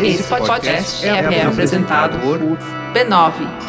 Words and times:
Esse 0.00 0.24
podcast 0.24 1.06
é, 1.06 1.10
é 1.10 1.46
apresentado 1.46 2.18
por 2.18 2.38
b9.com.br. 2.92 3.62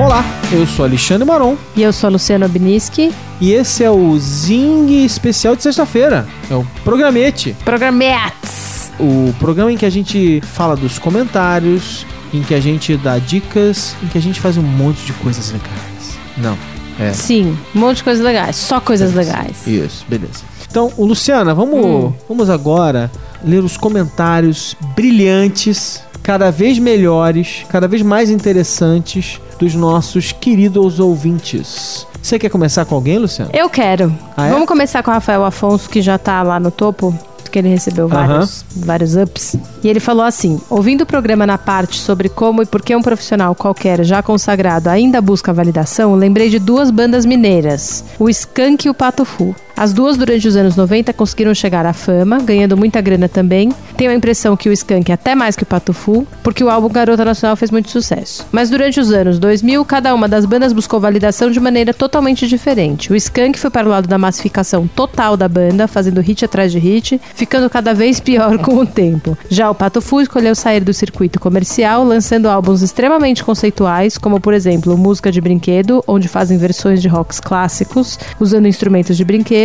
Olá, 0.00 0.24
eu 0.50 0.66
sou 0.66 0.84
Alexandre 0.84 1.26
Maron 1.26 1.56
E 1.76 1.82
eu 1.82 1.92
sou 1.92 2.08
a 2.08 2.10
Luciana 2.10 2.48
Biniski. 2.48 3.12
e 3.40 3.52
esse 3.52 3.84
é 3.84 3.90
o 3.90 4.18
Zing 4.18 5.04
especial 5.04 5.54
de 5.54 5.62
sexta-feira. 5.62 6.26
É 6.50 6.54
o 6.54 6.64
Programete, 6.84 7.56
Programetes! 7.64 8.90
o 8.98 9.32
programa 9.38 9.72
em 9.72 9.76
que 9.76 9.86
a 9.86 9.90
gente 9.90 10.40
fala 10.52 10.76
dos 10.76 10.98
comentários, 10.98 12.06
em 12.32 12.42
que 12.42 12.54
a 12.54 12.60
gente 12.60 12.96
dá 12.96 13.18
dicas, 13.18 13.94
em 14.02 14.06
que 14.08 14.18
a 14.18 14.22
gente 14.22 14.40
faz 14.40 14.56
um 14.56 14.62
monte 14.62 15.04
de 15.04 15.12
coisas 15.14 15.50
legais. 15.52 16.18
Não, 16.38 16.56
é. 16.98 17.12
Sim, 17.12 17.56
um 17.74 17.78
monte 17.80 17.98
de 17.98 18.04
coisas 18.04 18.24
legais. 18.24 18.56
Só 18.56 18.80
coisas 18.80 19.12
legais. 19.14 19.66
Isso, 19.66 20.04
beleza. 20.08 20.40
Então, 20.70 20.90
Luciana, 20.98 21.54
vamos, 21.54 21.84
Hum. 21.84 22.12
vamos 22.28 22.48
agora 22.48 23.10
ler 23.44 23.62
os 23.62 23.76
comentários 23.76 24.74
brilhantes, 24.96 26.02
cada 26.22 26.50
vez 26.50 26.78
melhores, 26.78 27.64
cada 27.68 27.86
vez 27.86 28.00
mais 28.02 28.30
interessantes 28.30 29.40
dos 29.58 29.74
nossos 29.74 30.32
queridos 30.32 30.98
ouvintes. 30.98 32.06
Você 32.22 32.38
quer 32.38 32.48
começar 32.48 32.84
com 32.84 32.94
alguém, 32.94 33.18
Luciana? 33.18 33.50
Eu 33.52 33.68
quero. 33.68 34.16
Ah, 34.36 34.46
é? 34.46 34.50
Vamos 34.50 34.66
começar 34.68 35.02
com 35.02 35.10
o 35.10 35.14
Rafael 35.14 35.44
Afonso, 35.44 35.90
que 35.90 36.00
já 36.00 36.16
tá 36.16 36.42
lá 36.42 36.58
no 36.60 36.70
topo. 36.70 37.12
Que 37.52 37.58
ele 37.58 37.68
recebeu 37.68 38.08
vários, 38.08 38.64
vários 38.74 39.14
ups. 39.14 39.56
E 39.84 39.88
ele 39.88 40.00
falou 40.00 40.24
assim: 40.24 40.58
ouvindo 40.70 41.02
o 41.02 41.06
programa 41.06 41.46
na 41.46 41.58
parte 41.58 42.00
sobre 42.00 42.30
como 42.30 42.62
e 42.62 42.66
por 42.66 42.80
que 42.80 42.96
um 42.96 43.02
profissional 43.02 43.54
qualquer 43.54 44.02
já 44.02 44.22
consagrado 44.22 44.88
ainda 44.88 45.20
busca 45.20 45.52
validação, 45.52 46.14
lembrei 46.14 46.48
de 46.48 46.58
duas 46.58 46.90
bandas 46.90 47.26
mineiras, 47.26 48.04
o 48.18 48.30
Skank 48.30 48.86
e 48.86 48.90
o 48.90 48.94
Pato 48.94 49.24
Fu. 49.26 49.54
As 49.76 49.92
duas, 49.92 50.16
durante 50.16 50.46
os 50.46 50.56
anos 50.56 50.76
90, 50.76 51.12
conseguiram 51.12 51.54
chegar 51.54 51.86
à 51.86 51.92
fama, 51.92 52.40
ganhando 52.40 52.76
muita 52.76 53.00
grana 53.00 53.28
também. 53.28 53.70
Tenho 53.96 54.10
a 54.10 54.14
impressão 54.14 54.56
que 54.56 54.68
o 54.68 54.72
Skank 54.72 55.10
é 55.10 55.14
até 55.14 55.34
mais 55.34 55.56
que 55.56 55.62
o 55.62 55.66
Pato 55.66 55.92
Fu, 55.92 56.26
porque 56.42 56.62
o 56.62 56.70
álbum 56.70 56.88
Garota 56.88 57.24
Nacional 57.24 57.56
fez 57.56 57.70
muito 57.70 57.90
sucesso. 57.90 58.46
Mas 58.52 58.70
durante 58.70 59.00
os 59.00 59.12
anos 59.12 59.38
2000, 59.38 59.84
cada 59.84 60.14
uma 60.14 60.28
das 60.28 60.44
bandas 60.44 60.72
buscou 60.72 61.00
validação 61.00 61.50
de 61.50 61.60
maneira 61.60 61.94
totalmente 61.94 62.46
diferente. 62.46 63.12
O 63.12 63.16
Skank 63.16 63.58
foi 63.58 63.70
para 63.70 63.86
o 63.86 63.90
lado 63.90 64.08
da 64.08 64.18
massificação 64.18 64.86
total 64.86 65.36
da 65.36 65.48
banda, 65.48 65.88
fazendo 65.88 66.20
hit 66.20 66.44
atrás 66.44 66.70
de 66.70 66.78
hit, 66.78 67.20
ficando 67.34 67.68
cada 67.70 67.94
vez 67.94 68.20
pior 68.20 68.58
com 68.58 68.76
o 68.78 68.86
tempo. 68.86 69.36
Já 69.48 69.70
o 69.70 69.74
Pato 69.74 70.00
Fu 70.00 70.20
escolheu 70.20 70.54
sair 70.54 70.84
do 70.84 70.92
circuito 70.92 71.40
comercial, 71.40 72.04
lançando 72.04 72.48
álbuns 72.48 72.82
extremamente 72.82 73.44
conceituais, 73.44 74.18
como 74.18 74.40
por 74.40 74.54
exemplo 74.54 74.96
Música 74.96 75.30
de 75.30 75.40
Brinquedo, 75.40 76.02
onde 76.06 76.28
fazem 76.28 76.58
versões 76.58 77.00
de 77.00 77.08
rocks 77.08 77.40
clássicos, 77.40 78.18
usando 78.38 78.68
instrumentos 78.68 79.16
de 79.16 79.24
brinquedo, 79.24 79.61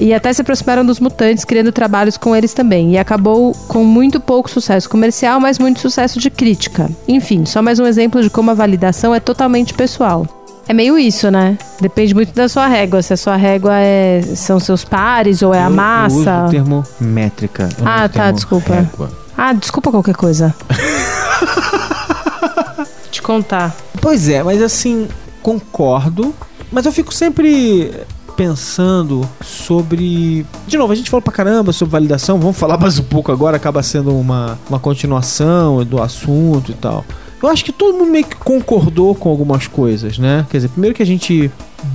e 0.00 0.12
até 0.14 0.32
se 0.32 0.40
aproximaram 0.42 0.84
dos 0.84 1.00
Mutantes, 1.00 1.44
criando 1.44 1.72
trabalhos 1.72 2.16
com 2.16 2.34
eles 2.34 2.52
também. 2.54 2.92
E 2.92 2.98
acabou 2.98 3.52
com 3.68 3.84
muito 3.84 4.20
pouco 4.20 4.50
sucesso 4.50 4.88
comercial, 4.88 5.40
mas 5.40 5.58
muito 5.58 5.80
sucesso 5.80 6.18
de 6.18 6.30
crítica. 6.30 6.90
Enfim, 7.08 7.44
só 7.44 7.60
mais 7.62 7.78
um 7.78 7.86
exemplo 7.86 8.22
de 8.22 8.30
como 8.30 8.50
a 8.50 8.54
validação 8.54 9.14
é 9.14 9.20
totalmente 9.20 9.74
pessoal. 9.74 10.26
É 10.66 10.72
meio 10.72 10.98
isso, 10.98 11.30
né? 11.30 11.58
Depende 11.80 12.14
muito 12.14 12.32
da 12.34 12.48
sua 12.48 12.66
régua. 12.66 13.02
Se 13.02 13.12
a 13.12 13.16
sua 13.18 13.36
régua 13.36 13.74
é, 13.76 14.22
são 14.34 14.58
seus 14.58 14.82
pares 14.82 15.42
ou 15.42 15.52
é 15.52 15.58
a 15.58 15.64
Eu- 15.64 15.70
Eu 15.70 15.76
massa. 15.76 16.16
uso 16.16 16.30
o 16.30 16.48
termo 16.50 16.84
métrica. 16.98 17.68
Ah, 17.84 18.08
tá, 18.08 18.30
desculpa. 18.30 18.72
régua. 18.74 19.10
Ah, 19.36 19.52
desculpa 19.52 19.90
qualquer 19.90 20.14
coisa. 20.16 20.54
Te 23.10 23.22
contar. 23.22 23.74
Pois 24.00 24.28
é, 24.28 24.42
mas 24.42 24.60
assim, 24.62 25.08
concordo. 25.42 26.34
Mas 26.72 26.86
eu 26.86 26.92
fico 26.92 27.12
sempre 27.12 27.92
pensando 28.36 29.28
sobre. 29.42 30.44
De 30.66 30.76
novo, 30.76 30.92
a 30.92 30.96
gente 30.96 31.10
falou 31.10 31.22
pra 31.22 31.32
caramba 31.32 31.72
sobre 31.72 31.92
validação. 31.92 32.38
Vamos 32.38 32.56
falar 32.56 32.78
mais 32.78 32.98
um 32.98 33.04
pouco 33.04 33.32
agora, 33.32 33.56
acaba 33.56 33.82
sendo 33.82 34.14
uma, 34.16 34.58
uma 34.68 34.78
continuação 34.78 35.84
do 35.84 36.02
assunto 36.02 36.70
e 36.70 36.74
tal. 36.74 37.04
Eu 37.42 37.48
acho 37.48 37.64
que 37.64 37.72
todo 37.72 37.96
mundo 37.98 38.10
meio 38.10 38.24
que 38.24 38.36
concordou 38.36 39.14
com 39.14 39.28
algumas 39.28 39.66
coisas, 39.66 40.18
né? 40.18 40.46
Quer 40.48 40.58
dizer, 40.58 40.68
primeiro 40.68 40.96
que 40.96 41.02
a 41.02 41.06
gente 41.06 41.50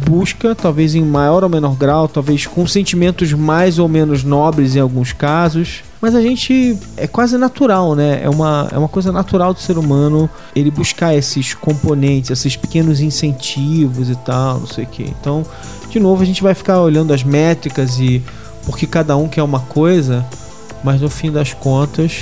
busca, 0.08 0.54
talvez 0.54 0.94
em 0.94 1.04
maior 1.04 1.44
ou 1.44 1.50
menor 1.50 1.76
grau, 1.76 2.08
talvez 2.08 2.46
com 2.46 2.68
sentimentos 2.68 3.34
mais 3.34 3.80
ou 3.80 3.88
menos 3.88 4.24
nobres 4.24 4.76
em 4.76 4.80
alguns 4.80 5.12
casos, 5.12 5.82
mas 6.02 6.16
a 6.16 6.22
gente 6.22 6.78
é 6.98 7.08
quase 7.08 7.38
natural, 7.38 7.96
né? 7.96 8.22
É 8.24 8.30
uma, 8.30 8.68
é 8.72 8.78
uma 8.78 8.88
coisa 8.88 9.12
natural 9.12 9.54
do 9.54 9.60
ser 9.60 9.78
humano 9.78 10.30
ele 10.56 10.72
buscar 10.72 11.14
esses 11.16 11.54
componentes, 11.54 12.32
esses 12.32 12.56
pequenos 12.56 13.00
incentivos 13.02 14.10
e 14.10 14.16
tal, 14.16 14.60
não 14.62 14.68
sei 14.68 14.86
o 14.86 14.88
que. 14.88 15.04
Então, 15.04 15.46
de 15.90 16.00
novo, 16.00 16.22
a 16.24 16.26
gente 16.26 16.42
vai 16.44 16.54
ficar 16.54 16.80
olhando 16.82 17.14
as 17.14 17.24
métricas 17.24 18.00
e 18.00 18.24
porque 18.66 18.86
cada 18.88 19.16
um 19.18 19.28
quer 19.28 19.44
uma 19.44 19.60
coisa, 19.62 20.26
mas 20.84 21.02
no 21.02 21.10
fim 21.10 21.32
das 21.32 21.54
contas, 21.54 22.22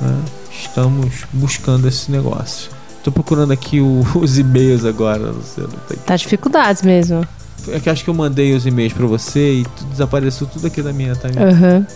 né, 0.00 0.16
estamos 0.52 1.24
buscando 1.32 1.88
esse 1.88 2.10
negócio. 2.12 2.70
Tô 3.02 3.10
procurando 3.10 3.52
aqui 3.52 3.80
o- 3.80 4.04
os 4.20 4.38
e-mails 4.38 4.84
agora, 4.84 5.32
não 5.32 5.42
sei, 5.42 5.64
não 5.64 5.70
tem 5.88 5.96
Tá 5.98 6.16
dificuldades 6.16 6.82
mesmo. 6.82 7.26
é 7.68 7.80
que 7.80 7.88
acho 7.90 8.04
que 8.04 8.10
eu 8.10 8.14
mandei 8.14 8.54
os 8.54 8.66
e-mails 8.66 8.92
pra 8.92 9.06
você 9.06 9.60
e 9.60 9.66
desapareceu 9.90 10.46
tudo 10.46 10.66
aqui 10.66 10.80
da 10.82 10.92
minha 10.92 11.14
timeline. 11.14 11.44
Aham. 11.52 11.86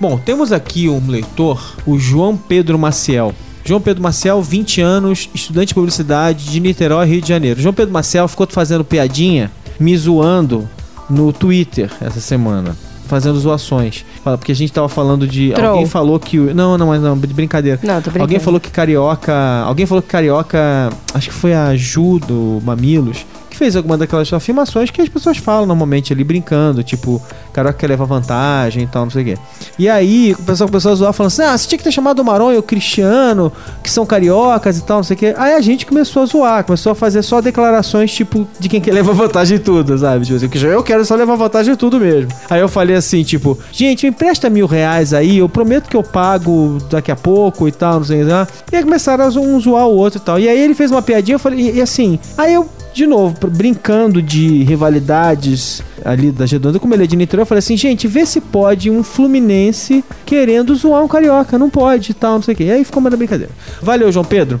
Bom, 0.00 0.16
temos 0.16 0.52
aqui 0.52 0.88
um 0.88 1.08
leitor, 1.08 1.74
o 1.84 1.98
João 1.98 2.36
Pedro 2.36 2.78
Maciel. 2.78 3.34
João 3.64 3.80
Pedro 3.80 4.00
Maciel, 4.00 4.40
20 4.40 4.80
anos, 4.80 5.28
estudante 5.34 5.68
de 5.68 5.74
publicidade 5.74 6.44
de 6.44 6.60
Niterói, 6.60 7.04
Rio 7.06 7.20
de 7.20 7.28
Janeiro. 7.28 7.60
João 7.60 7.74
Pedro 7.74 7.92
Maciel 7.92 8.28
ficou 8.28 8.46
fazendo 8.48 8.84
piadinha, 8.84 9.50
me 9.78 9.96
zoando 9.96 10.68
no 11.10 11.32
Twitter 11.32 11.90
essa 12.00 12.20
semana. 12.20 12.76
Fazendo 13.08 13.40
zoações. 13.40 14.04
Fala, 14.22 14.38
Porque 14.38 14.52
a 14.52 14.54
gente 14.54 14.72
tava 14.72 14.88
falando 14.88 15.26
de. 15.26 15.50
Troll. 15.52 15.70
Alguém 15.70 15.86
falou 15.86 16.20
que. 16.20 16.36
Não, 16.36 16.78
não, 16.78 16.88
mas 16.88 17.00
não, 17.02 17.18
de 17.18 17.26
brincadeira. 17.34 17.80
Não, 17.82 17.96
tô 17.96 18.10
brincando. 18.10 18.22
Alguém 18.22 18.38
falou 18.38 18.60
que 18.60 18.70
carioca. 18.70 19.34
Alguém 19.64 19.86
falou 19.86 20.02
que 20.02 20.08
carioca. 20.08 20.90
Acho 21.14 21.28
que 21.30 21.34
foi 21.34 21.54
a 21.54 21.74
Ju 21.74 22.18
do 22.18 22.60
Mamilos. 22.62 23.24
Que 23.48 23.56
fez 23.56 23.76
alguma 23.76 23.96
daquelas 23.96 24.30
afirmações 24.30 24.90
que 24.90 25.00
as 25.00 25.08
pessoas 25.08 25.38
falam 25.38 25.64
normalmente 25.64 26.12
ali 26.12 26.22
brincando. 26.22 26.82
Tipo, 26.82 27.20
carioca 27.58 27.78
quer 27.78 27.86
levar 27.88 28.04
vantagem 28.04 28.84
e 28.84 28.86
tal, 28.86 29.04
não 29.04 29.10
sei 29.10 29.22
o 29.22 29.24
quê. 29.26 29.38
E 29.78 29.88
aí, 29.88 30.32
o 30.38 30.42
pessoal 30.42 30.68
começou 30.68 30.92
a 30.92 30.94
zoar 30.94 31.12
falando 31.12 31.32
assim: 31.32 31.42
ah, 31.42 31.56
você 31.56 31.68
tinha 31.68 31.78
que 31.78 31.84
ter 31.84 31.92
chamado 31.92 32.20
o 32.20 32.24
Maron 32.24 32.52
e 32.52 32.58
o 32.58 32.62
Cristiano, 32.62 33.52
que 33.82 33.90
são 33.90 34.04
cariocas 34.06 34.78
e 34.78 34.82
tal, 34.82 34.98
não 34.98 35.04
sei 35.04 35.14
o 35.14 35.18
quê. 35.18 35.34
Aí 35.36 35.54
a 35.54 35.60
gente 35.60 35.86
começou 35.86 36.22
a 36.22 36.26
zoar, 36.26 36.64
começou 36.64 36.92
a 36.92 36.94
fazer 36.94 37.22
só 37.22 37.40
declarações, 37.40 38.12
tipo, 38.12 38.46
de 38.58 38.68
quem 38.68 38.80
quer 38.80 38.92
levar 38.92 39.12
vantagem 39.12 39.58
em 39.58 39.60
tudo, 39.60 39.96
sabe? 39.98 40.24
Tipo 40.24 40.36
assim, 40.36 40.66
eu 40.66 40.82
quero 40.82 41.04
só 41.04 41.14
levar 41.14 41.36
vantagem 41.36 41.74
em 41.74 41.76
tudo 41.76 41.98
mesmo. 41.98 42.30
Aí 42.48 42.60
eu 42.60 42.68
falei 42.68 42.96
assim, 42.96 43.22
tipo, 43.22 43.58
gente, 43.72 44.04
me 44.04 44.10
empresta 44.10 44.48
mil 44.48 44.66
reais 44.66 45.12
aí, 45.12 45.38
eu 45.38 45.48
prometo 45.48 45.88
que 45.88 45.96
eu 45.96 46.02
pago 46.02 46.78
daqui 46.90 47.10
a 47.10 47.16
pouco 47.16 47.68
e 47.68 47.72
tal, 47.72 47.94
não 47.94 48.04
sei 48.04 48.22
o 48.22 48.26
que. 48.26 48.32
lá. 48.32 48.48
E 48.72 48.76
aí 48.76 48.82
começaram 48.82 49.24
a 49.24 49.28
um 49.28 49.60
zoar 49.60 49.86
o 49.86 49.96
outro 49.96 50.20
e 50.20 50.22
tal. 50.22 50.38
E 50.38 50.48
aí 50.48 50.58
ele 50.58 50.74
fez 50.74 50.90
uma 50.90 51.02
piadinha, 51.02 51.36
eu 51.36 51.38
falei, 51.38 51.60
e, 51.60 51.76
e 51.76 51.80
assim, 51.80 52.18
aí 52.36 52.54
eu. 52.54 52.68
De 52.94 53.06
novo, 53.06 53.36
brincando 53.48 54.20
de 54.20 54.64
rivalidades 54.64 55.82
ali 56.04 56.30
da 56.30 56.46
Gedonda, 56.46 56.78
como 56.78 56.94
ele 56.94 57.04
é 57.04 57.06
de 57.06 57.16
Niterói, 57.16 57.42
eu 57.42 57.46
falei 57.46 57.60
assim, 57.60 57.76
gente, 57.76 58.06
vê 58.06 58.24
se 58.26 58.40
pode 58.40 58.90
um 58.90 59.02
Fluminense 59.02 60.04
querendo 60.24 60.74
zoar 60.74 61.02
um 61.02 61.08
carioca. 61.08 61.58
Não 61.58 61.70
pode 61.70 62.14
tal, 62.14 62.34
não 62.34 62.42
sei 62.42 62.54
o 62.54 62.56
que. 62.56 62.64
E 62.64 62.70
aí 62.70 62.84
ficou 62.84 63.02
na 63.02 63.10
brincadeira. 63.10 63.52
Valeu, 63.82 64.10
João 64.10 64.24
Pedro. 64.24 64.60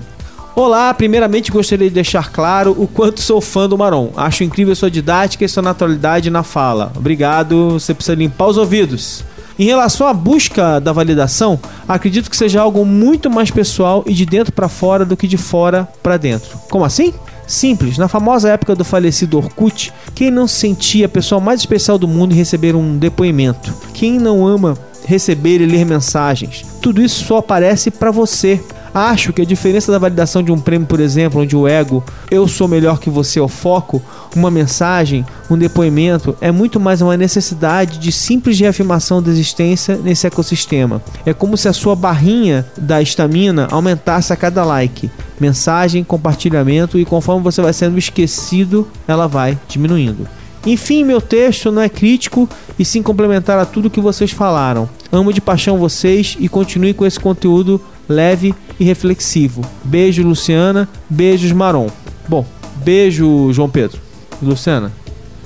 Olá, 0.54 0.92
primeiramente 0.92 1.52
gostaria 1.52 1.88
de 1.88 1.94
deixar 1.94 2.32
claro 2.32 2.74
o 2.76 2.88
quanto 2.88 3.20
sou 3.20 3.40
fã 3.40 3.68
do 3.68 3.78
Maron. 3.78 4.10
Acho 4.16 4.42
incrível 4.42 4.74
sua 4.74 4.90
didática 4.90 5.44
e 5.44 5.48
sua 5.48 5.62
naturalidade 5.62 6.30
na 6.30 6.42
fala. 6.42 6.92
Obrigado, 6.96 7.74
você 7.74 7.94
precisa 7.94 8.16
limpar 8.16 8.48
os 8.48 8.56
ouvidos. 8.56 9.24
Em 9.56 9.66
relação 9.66 10.06
à 10.06 10.12
busca 10.12 10.80
da 10.80 10.92
validação, 10.92 11.60
acredito 11.86 12.30
que 12.30 12.36
seja 12.36 12.60
algo 12.60 12.84
muito 12.84 13.30
mais 13.30 13.50
pessoal 13.50 14.04
e 14.06 14.12
de 14.12 14.26
dentro 14.26 14.52
para 14.52 14.68
fora 14.68 15.04
do 15.04 15.16
que 15.16 15.28
de 15.28 15.36
fora 15.36 15.88
para 16.02 16.16
dentro. 16.16 16.58
Como 16.70 16.84
assim? 16.84 17.12
Simples, 17.48 17.96
na 17.96 18.08
famosa 18.08 18.50
época 18.50 18.76
do 18.76 18.84
falecido 18.84 19.38
Orkut, 19.38 19.90
quem 20.14 20.30
não 20.30 20.46
se 20.46 20.56
sentia 20.56 21.06
a 21.06 21.08
pessoa 21.08 21.40
mais 21.40 21.60
especial 21.60 21.98
do 21.98 22.06
mundo 22.06 22.32
em 22.32 22.36
receber 22.36 22.76
um 22.76 22.98
depoimento? 22.98 23.74
Quem 23.94 24.18
não 24.18 24.46
ama 24.46 24.76
receber 25.06 25.62
e 25.62 25.66
ler 25.66 25.86
mensagens? 25.86 26.62
Tudo 26.82 27.00
isso 27.00 27.24
só 27.24 27.38
aparece 27.38 27.90
para 27.90 28.10
você. 28.10 28.62
Acho 28.92 29.32
que 29.32 29.42
a 29.42 29.44
diferença 29.44 29.92
da 29.92 29.98
validação 29.98 30.42
de 30.42 30.50
um 30.50 30.58
prêmio, 30.58 30.86
por 30.86 31.00
exemplo, 31.00 31.42
onde 31.42 31.56
o 31.56 31.68
ego, 31.68 32.02
eu 32.30 32.46
sou 32.48 32.66
melhor 32.66 32.98
que 32.98 33.10
você, 33.10 33.38
é 33.38 33.42
o 33.42 33.48
foco, 33.48 34.02
uma 34.34 34.50
mensagem, 34.50 35.24
um 35.50 35.56
depoimento, 35.56 36.36
é 36.40 36.50
muito 36.50 36.80
mais 36.80 37.00
uma 37.00 37.16
necessidade 37.16 37.98
de 37.98 38.12
simples 38.12 38.58
reafirmação 38.58 39.22
da 39.22 39.30
existência 39.30 39.96
nesse 39.96 40.26
ecossistema. 40.26 41.02
É 41.24 41.32
como 41.32 41.56
se 41.56 41.68
a 41.68 41.72
sua 41.72 41.94
barrinha 41.94 42.66
da 42.76 43.02
estamina 43.02 43.68
aumentasse 43.70 44.32
a 44.32 44.36
cada 44.36 44.64
like, 44.64 45.10
mensagem, 45.40 46.04
compartilhamento 46.04 46.98
e 46.98 47.04
conforme 47.04 47.42
você 47.42 47.62
vai 47.62 47.72
sendo 47.72 47.98
esquecido, 47.98 48.88
ela 49.06 49.26
vai 49.26 49.58
diminuindo. 49.68 50.37
Enfim, 50.66 51.04
meu 51.04 51.20
texto 51.20 51.70
não 51.72 51.80
é 51.82 51.88
crítico 51.88 52.48
e 52.78 52.84
sim 52.84 53.02
complementar 53.02 53.58
a 53.58 53.64
tudo 53.66 53.88
que 53.90 54.00
vocês 54.00 54.30
falaram. 54.30 54.88
Amo 55.10 55.32
de 55.32 55.40
paixão 55.40 55.78
vocês 55.78 56.36
e 56.38 56.48
continue 56.48 56.92
com 56.94 57.06
esse 57.06 57.18
conteúdo 57.18 57.80
leve 58.08 58.54
e 58.78 58.84
reflexivo. 58.84 59.62
Beijo, 59.84 60.22
Luciana. 60.22 60.88
Beijos, 61.08 61.52
Maron. 61.52 61.88
Bom, 62.28 62.44
beijo, 62.84 63.52
João 63.52 63.68
Pedro. 63.70 63.98
Luciana, 64.42 64.92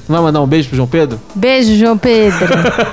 não 0.09 0.17
vai 0.17 0.23
mandar 0.25 0.41
um 0.43 0.47
beijo 0.47 0.69
pro 0.69 0.77
João 0.77 0.89
Pedro? 0.89 1.21
Beijo, 1.35 1.75
João 1.77 1.97
Pedro. 1.97 2.47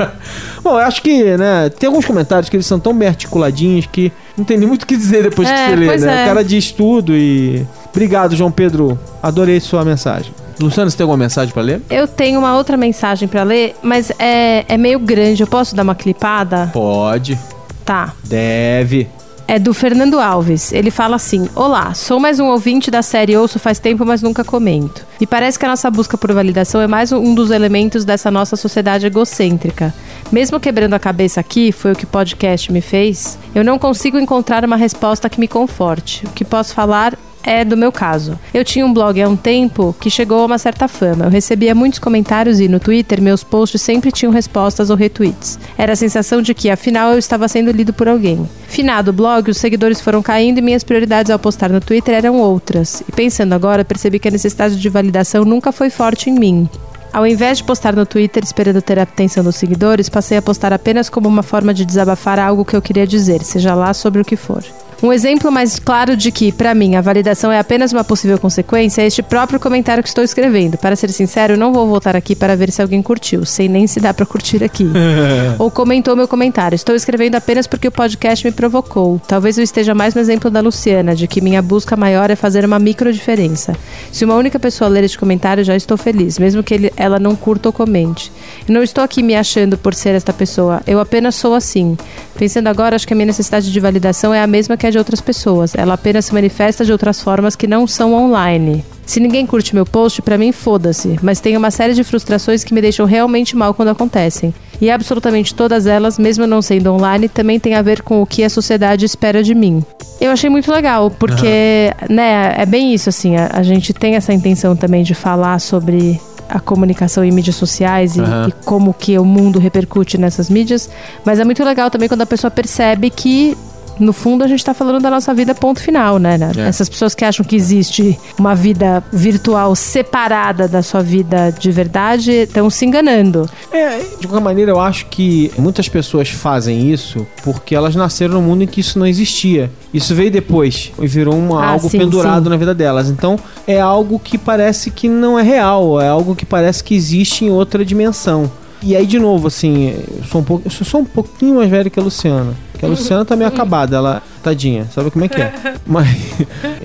Bom, 0.63 0.71
eu 0.71 0.77
acho 0.85 1.01
que, 1.01 1.23
né, 1.37 1.69
tem 1.69 1.87
alguns 1.87 2.05
comentários 2.05 2.49
que 2.49 2.55
eles 2.55 2.65
são 2.65 2.79
tão 2.79 2.93
bem 2.97 3.07
articuladinhos 3.07 3.85
que 3.91 4.11
não 4.37 4.45
tem 4.45 4.57
nem 4.57 4.67
muito 4.67 4.83
o 4.83 4.85
que 4.87 4.95
dizer 4.95 5.23
depois 5.23 5.47
que 5.47 5.53
É, 5.53 5.69
você 5.69 5.75
lê, 5.75 5.97
né? 5.97 6.19
é. 6.21 6.23
O 6.23 6.27
cara 6.27 6.43
diz 6.43 6.71
tudo 6.71 7.15
e. 7.15 7.65
Obrigado, 7.91 8.35
João 8.35 8.51
Pedro. 8.51 8.97
Adorei 9.21 9.59
sua 9.59 9.83
mensagem. 9.83 10.31
Luciano, 10.59 10.91
você 10.91 10.97
tem 10.97 11.03
alguma 11.03 11.17
mensagem 11.17 11.53
pra 11.53 11.63
ler? 11.63 11.81
Eu 11.89 12.07
tenho 12.07 12.39
uma 12.39 12.57
outra 12.57 12.75
mensagem 12.75 13.27
pra 13.27 13.43
ler, 13.43 13.75
mas 13.81 14.11
é, 14.19 14.65
é 14.67 14.77
meio 14.77 14.99
grande. 14.99 15.41
Eu 15.41 15.47
posso 15.47 15.75
dar 15.75 15.83
uma 15.83 15.95
clipada? 15.95 16.69
Pode. 16.73 17.39
Tá. 17.85 18.13
Deve. 18.25 19.07
É 19.47 19.57
do 19.57 19.73
Fernando 19.73 20.19
Alves. 20.19 20.71
Ele 20.71 20.91
fala 20.91 21.15
assim: 21.15 21.49
Olá, 21.55 21.95
sou 21.95 22.19
mais 22.19 22.39
um 22.39 22.45
ouvinte 22.45 22.91
da 22.91 23.01
série 23.01 23.35
Ouço 23.35 23.57
faz 23.57 23.79
tempo, 23.79 24.05
mas 24.05 24.21
nunca 24.21 24.43
comento. 24.43 25.03
E 25.19 25.25
parece 25.25 25.57
que 25.57 25.65
a 25.65 25.69
nossa 25.69 25.89
busca 25.89 26.15
por 26.15 26.31
validação 26.31 26.81
é 26.81 26.87
mais 26.87 27.11
um 27.11 27.33
dos 27.33 27.49
elementos 27.49 28.05
dessa 28.05 28.29
nossa 28.29 28.55
sociedade 28.55 29.07
egocêntrica. 29.07 29.91
Mesmo 30.31 30.59
quebrando 30.59 30.93
a 30.93 30.99
cabeça 30.99 31.39
aqui, 31.39 31.71
foi 31.71 31.93
o 31.93 31.95
que 31.95 32.03
o 32.03 32.07
podcast 32.07 32.71
me 32.71 32.79
fez, 32.79 33.39
eu 33.55 33.63
não 33.63 33.79
consigo 33.79 34.19
encontrar 34.19 34.63
uma 34.63 34.75
resposta 34.75 35.27
que 35.27 35.39
me 35.39 35.47
conforte. 35.47 36.27
O 36.27 36.29
que 36.29 36.45
posso 36.45 36.75
falar 36.75 37.17
é 37.43 37.63
do 37.63 37.77
meu 37.77 37.91
caso. 37.91 38.37
Eu 38.53 38.63
tinha 38.63 38.85
um 38.85 38.93
blog 38.93 39.21
há 39.21 39.27
um 39.27 39.35
tempo 39.35 39.95
que 39.99 40.09
chegou 40.09 40.41
a 40.41 40.45
uma 40.45 40.57
certa 40.57 40.87
fama. 40.87 41.25
Eu 41.25 41.29
recebia 41.29 41.73
muitos 41.73 41.99
comentários 41.99 42.59
e 42.59 42.67
no 42.67 42.79
Twitter 42.79 43.21
meus 43.21 43.43
posts 43.43 43.81
sempre 43.81 44.11
tinham 44.11 44.31
respostas 44.31 44.89
ou 44.89 44.95
retweets. 44.95 45.59
Era 45.77 45.93
a 45.93 45.95
sensação 45.95 46.41
de 46.41 46.53
que, 46.53 46.69
afinal, 46.69 47.11
eu 47.11 47.19
estava 47.19 47.47
sendo 47.47 47.71
lido 47.71 47.93
por 47.93 48.07
alguém. 48.07 48.47
Finado 48.67 49.11
o 49.11 49.13
blog, 49.13 49.49
os 49.49 49.57
seguidores 49.57 50.01
foram 50.01 50.21
caindo 50.21 50.57
e 50.57 50.61
minhas 50.61 50.83
prioridades 50.83 51.31
ao 51.31 51.39
postar 51.39 51.69
no 51.69 51.79
Twitter 51.79 52.15
eram 52.15 52.37
outras. 52.37 53.01
E 53.07 53.11
pensando 53.11 53.53
agora, 53.53 53.85
percebi 53.85 54.19
que 54.19 54.27
a 54.27 54.31
necessidade 54.31 54.79
de 54.79 54.89
validação 54.89 55.43
nunca 55.45 55.71
foi 55.71 55.89
forte 55.89 56.29
em 56.29 56.33
mim. 56.33 56.69
Ao 57.11 57.25
invés 57.25 57.57
de 57.57 57.63
postar 57.63 57.95
no 57.95 58.05
Twitter 58.05 58.43
esperando 58.43 58.81
ter 58.81 58.99
a 58.99 59.03
atenção 59.03 59.43
dos 59.43 59.55
seguidores, 59.55 60.09
passei 60.09 60.37
a 60.37 60.41
postar 60.41 60.71
apenas 60.71 61.09
como 61.09 61.27
uma 61.27 61.41
forma 61.41 61.73
de 61.73 61.83
desabafar 61.83 62.37
algo 62.37 62.63
que 62.63 62.75
eu 62.75 62.81
queria 62.81 63.07
dizer, 63.07 63.43
seja 63.43 63.73
lá 63.73 63.93
sobre 63.95 64.21
o 64.21 64.25
que 64.25 64.35
for. 64.35 64.63
Um 65.01 65.13
exemplo 65.13 65.49
mais 65.49 65.79
claro 65.79 66.17
de 66.17 66.29
que, 66.29 66.51
para 66.51 66.75
mim, 66.75 66.95
a 66.95 67.01
validação 67.01 67.49
é 67.49 67.57
apenas 67.57 67.93
uma 67.93 68.03
possível 68.03 68.37
consequência 68.37 69.01
é 69.01 69.07
este 69.07 69.23
próprio 69.23 69.57
comentário 69.57 70.03
que 70.03 70.09
estou 70.09 70.23
escrevendo. 70.25 70.77
Para 70.77 70.93
ser 70.93 71.09
sincero, 71.11 71.53
eu 71.53 71.57
não 71.57 71.71
vou 71.71 71.87
voltar 71.87 72.17
aqui 72.17 72.35
para 72.35 72.53
ver 72.57 72.69
se 72.69 72.81
alguém 72.81 73.01
curtiu, 73.01 73.45
sem 73.45 73.69
nem 73.69 73.87
se 73.87 74.01
dá 74.01 74.13
para 74.13 74.25
curtir 74.25 74.61
aqui. 74.61 74.85
Ou 75.57 75.71
comentou 75.71 76.17
meu 76.17 76.27
comentário. 76.27 76.75
Estou 76.75 76.93
escrevendo 76.95 77.35
apenas 77.35 77.65
porque 77.65 77.87
o 77.87 77.91
podcast 77.91 78.45
me 78.45 78.51
provocou. 78.51 79.21
Talvez 79.25 79.57
eu 79.57 79.63
esteja 79.63 79.95
mais 79.95 80.13
no 80.13 80.19
exemplo 80.19 80.51
da 80.51 80.59
Luciana, 80.59 81.15
de 81.15 81.27
que 81.27 81.39
minha 81.39 81.61
busca 81.61 81.95
maior 81.95 82.29
é 82.29 82.35
fazer 82.35 82.65
uma 82.65 82.77
micro 82.77 83.13
diferença. 83.13 83.73
Se 84.11 84.25
uma 84.25 84.35
única 84.35 84.59
pessoa 84.59 84.89
ler 84.89 85.05
este 85.05 85.17
comentário, 85.17 85.63
já 85.63 85.77
estou 85.77 85.95
feliz, 85.95 86.37
mesmo 86.37 86.61
que 86.61 86.73
ele- 86.73 86.93
ela 86.97 87.17
não 87.19 87.37
curta 87.37 87.69
ou 87.69 87.73
comente. 87.73 88.29
Eu 88.67 88.73
não 88.73 88.83
estou 88.83 89.01
aqui 89.01 89.23
me 89.23 89.33
achando 89.33 89.77
por 89.77 89.93
ser 89.93 90.09
esta 90.09 90.33
pessoa, 90.33 90.81
eu 90.85 90.99
apenas 90.99 91.35
sou 91.35 91.53
assim. 91.55 91.97
Pensando 92.37 92.67
agora, 92.67 92.95
acho 92.97 93.07
que 93.07 93.13
a 93.13 93.15
minha 93.15 93.25
necessidade 93.27 93.71
de 93.71 93.79
validação 93.79 94.33
é 94.33 94.41
a 94.41 94.47
mesma 94.47 94.75
que 94.77 94.87
a 94.87 94.88
de 94.91 94.97
outras 94.97 95.21
pessoas. 95.21 95.75
Ela 95.75 95.93
apenas 95.93 96.25
se 96.25 96.33
manifesta 96.33 96.85
de 96.85 96.91
outras 96.91 97.21
formas 97.21 97.55
que 97.55 97.67
não 97.67 97.87
são 97.87 98.13
online. 98.13 98.83
Se 99.05 99.19
ninguém 99.19 99.45
curte 99.45 99.73
meu 99.73 99.85
post, 99.85 100.21
pra 100.21 100.37
mim 100.37 100.51
foda-se, 100.51 101.17
mas 101.21 101.39
tem 101.39 101.57
uma 101.57 101.71
série 101.71 101.93
de 101.93 102.03
frustrações 102.03 102.63
que 102.63 102.73
me 102.73 102.81
deixam 102.81 103.07
realmente 103.07 103.55
mal 103.55 103.73
quando 103.73 103.89
acontecem. 103.89 104.53
E 104.79 104.89
absolutamente 104.91 105.55
todas 105.55 105.87
elas, 105.87 106.19
mesmo 106.19 106.45
não 106.45 106.61
sendo 106.61 106.93
online, 106.93 107.27
também 107.27 107.59
tem 107.59 107.73
a 107.73 107.81
ver 107.81 108.03
com 108.03 108.21
o 108.21 108.25
que 108.25 108.43
a 108.43 108.49
sociedade 108.49 109.05
espera 109.05 109.41
de 109.41 109.55
mim. 109.55 109.83
Eu 110.21 110.31
achei 110.31 110.49
muito 110.49 110.71
legal, 110.71 111.09
porque, 111.09 111.91
né, 112.09 112.53
é 112.55 112.65
bem 112.65 112.93
isso, 112.93 113.09
assim, 113.09 113.35
a, 113.35 113.49
a 113.53 113.63
gente 113.63 113.93
tem 113.93 114.15
essa 114.15 114.31
intenção 114.31 114.75
também 114.75 115.01
de 115.01 115.15
falar 115.15 115.59
sobre 115.59 116.21
a 116.49 116.59
comunicação 116.59 117.23
em 117.23 117.31
mídias 117.31 117.55
sociais 117.55 118.15
e, 118.15 118.21
Aham. 118.21 118.47
e 118.49 118.51
como 118.65 118.93
que 118.93 119.17
o 119.19 119.23
mundo 119.23 119.59
repercute 119.59 120.17
nessas 120.17 120.49
mídias, 120.49 120.89
mas 121.23 121.39
é 121.39 121.45
muito 121.45 121.63
legal 121.63 121.91
também 121.91 122.07
quando 122.07 122.21
a 122.21 122.25
pessoa 122.25 122.49
percebe 122.49 123.09
que 123.09 123.55
no 123.99 124.13
fundo 124.13 124.43
a 124.43 124.47
gente 124.47 124.63
tá 124.63 124.73
falando 124.73 125.01
da 125.01 125.09
nossa 125.09 125.33
vida 125.33 125.53
ponto 125.53 125.79
final, 125.79 126.17
né? 126.17 126.37
né? 126.37 126.51
É. 126.57 126.61
Essas 126.61 126.87
pessoas 126.89 127.13
que 127.13 127.25
acham 127.25 127.45
que 127.45 127.55
existe 127.55 128.17
uma 128.37 128.55
vida 128.55 129.03
virtual 129.11 129.75
separada 129.75 130.67
da 130.67 130.81
sua 130.81 131.01
vida 131.01 131.51
de 131.51 131.71
verdade 131.71 132.31
estão 132.31 132.69
se 132.69 132.85
enganando. 132.85 133.49
É, 133.71 133.99
de 134.19 134.27
qualquer 134.27 134.43
maneira, 134.43 134.71
eu 134.71 134.79
acho 134.79 135.05
que 135.07 135.51
muitas 135.57 135.87
pessoas 135.89 136.29
fazem 136.29 136.91
isso 136.91 137.25
porque 137.43 137.75
elas 137.75 137.95
nasceram 137.95 138.35
num 138.35 138.41
mundo 138.41 138.63
em 138.63 138.67
que 138.67 138.79
isso 138.81 138.97
não 138.97 139.05
existia. 139.05 139.71
Isso 139.93 140.13
veio 140.13 140.31
depois 140.31 140.91
e 140.99 141.07
virou 141.07 141.35
um, 141.35 141.57
Ah, 141.57 141.71
algo 141.71 141.89
sim, 141.89 141.97
pendurado 141.97 142.43
sim. 142.43 142.49
na 142.49 142.57
vida 142.57 142.73
delas. 142.73 143.09
Então, 143.09 143.37
é 143.67 143.79
algo 143.79 144.19
que 144.19 144.37
parece 144.37 144.91
que 144.91 145.07
não 145.07 145.37
é 145.37 145.41
real, 145.43 145.99
é 145.99 146.07
algo 146.07 146.35
que 146.35 146.45
parece 146.45 146.83
que 146.83 146.95
existe 146.95 147.45
em 147.45 147.49
outra 147.49 147.83
dimensão. 147.83 148.49
E 148.81 148.95
aí, 148.95 149.05
de 149.05 149.19
novo, 149.19 149.47
assim, 149.47 149.93
eu 150.17 150.23
sou 150.23 150.41
um, 150.41 150.43
pouco, 150.43 150.67
eu 150.67 150.71
sou 150.71 151.01
um 151.01 151.05
pouquinho 151.05 151.55
mais 151.55 151.69
velho 151.69 151.91
que 151.91 151.99
a 151.99 152.03
Luciana. 152.03 152.53
Que 152.77 152.85
a 152.85 152.87
Luciana 152.87 153.25
tá 153.25 153.35
meio 153.35 153.49
acabada, 153.49 153.97
ela, 153.97 154.23
tadinha, 154.41 154.87
sabe 154.93 155.11
como 155.11 155.25
é 155.25 155.27
que 155.27 155.41
é? 155.41 155.53
Mas 155.85 156.17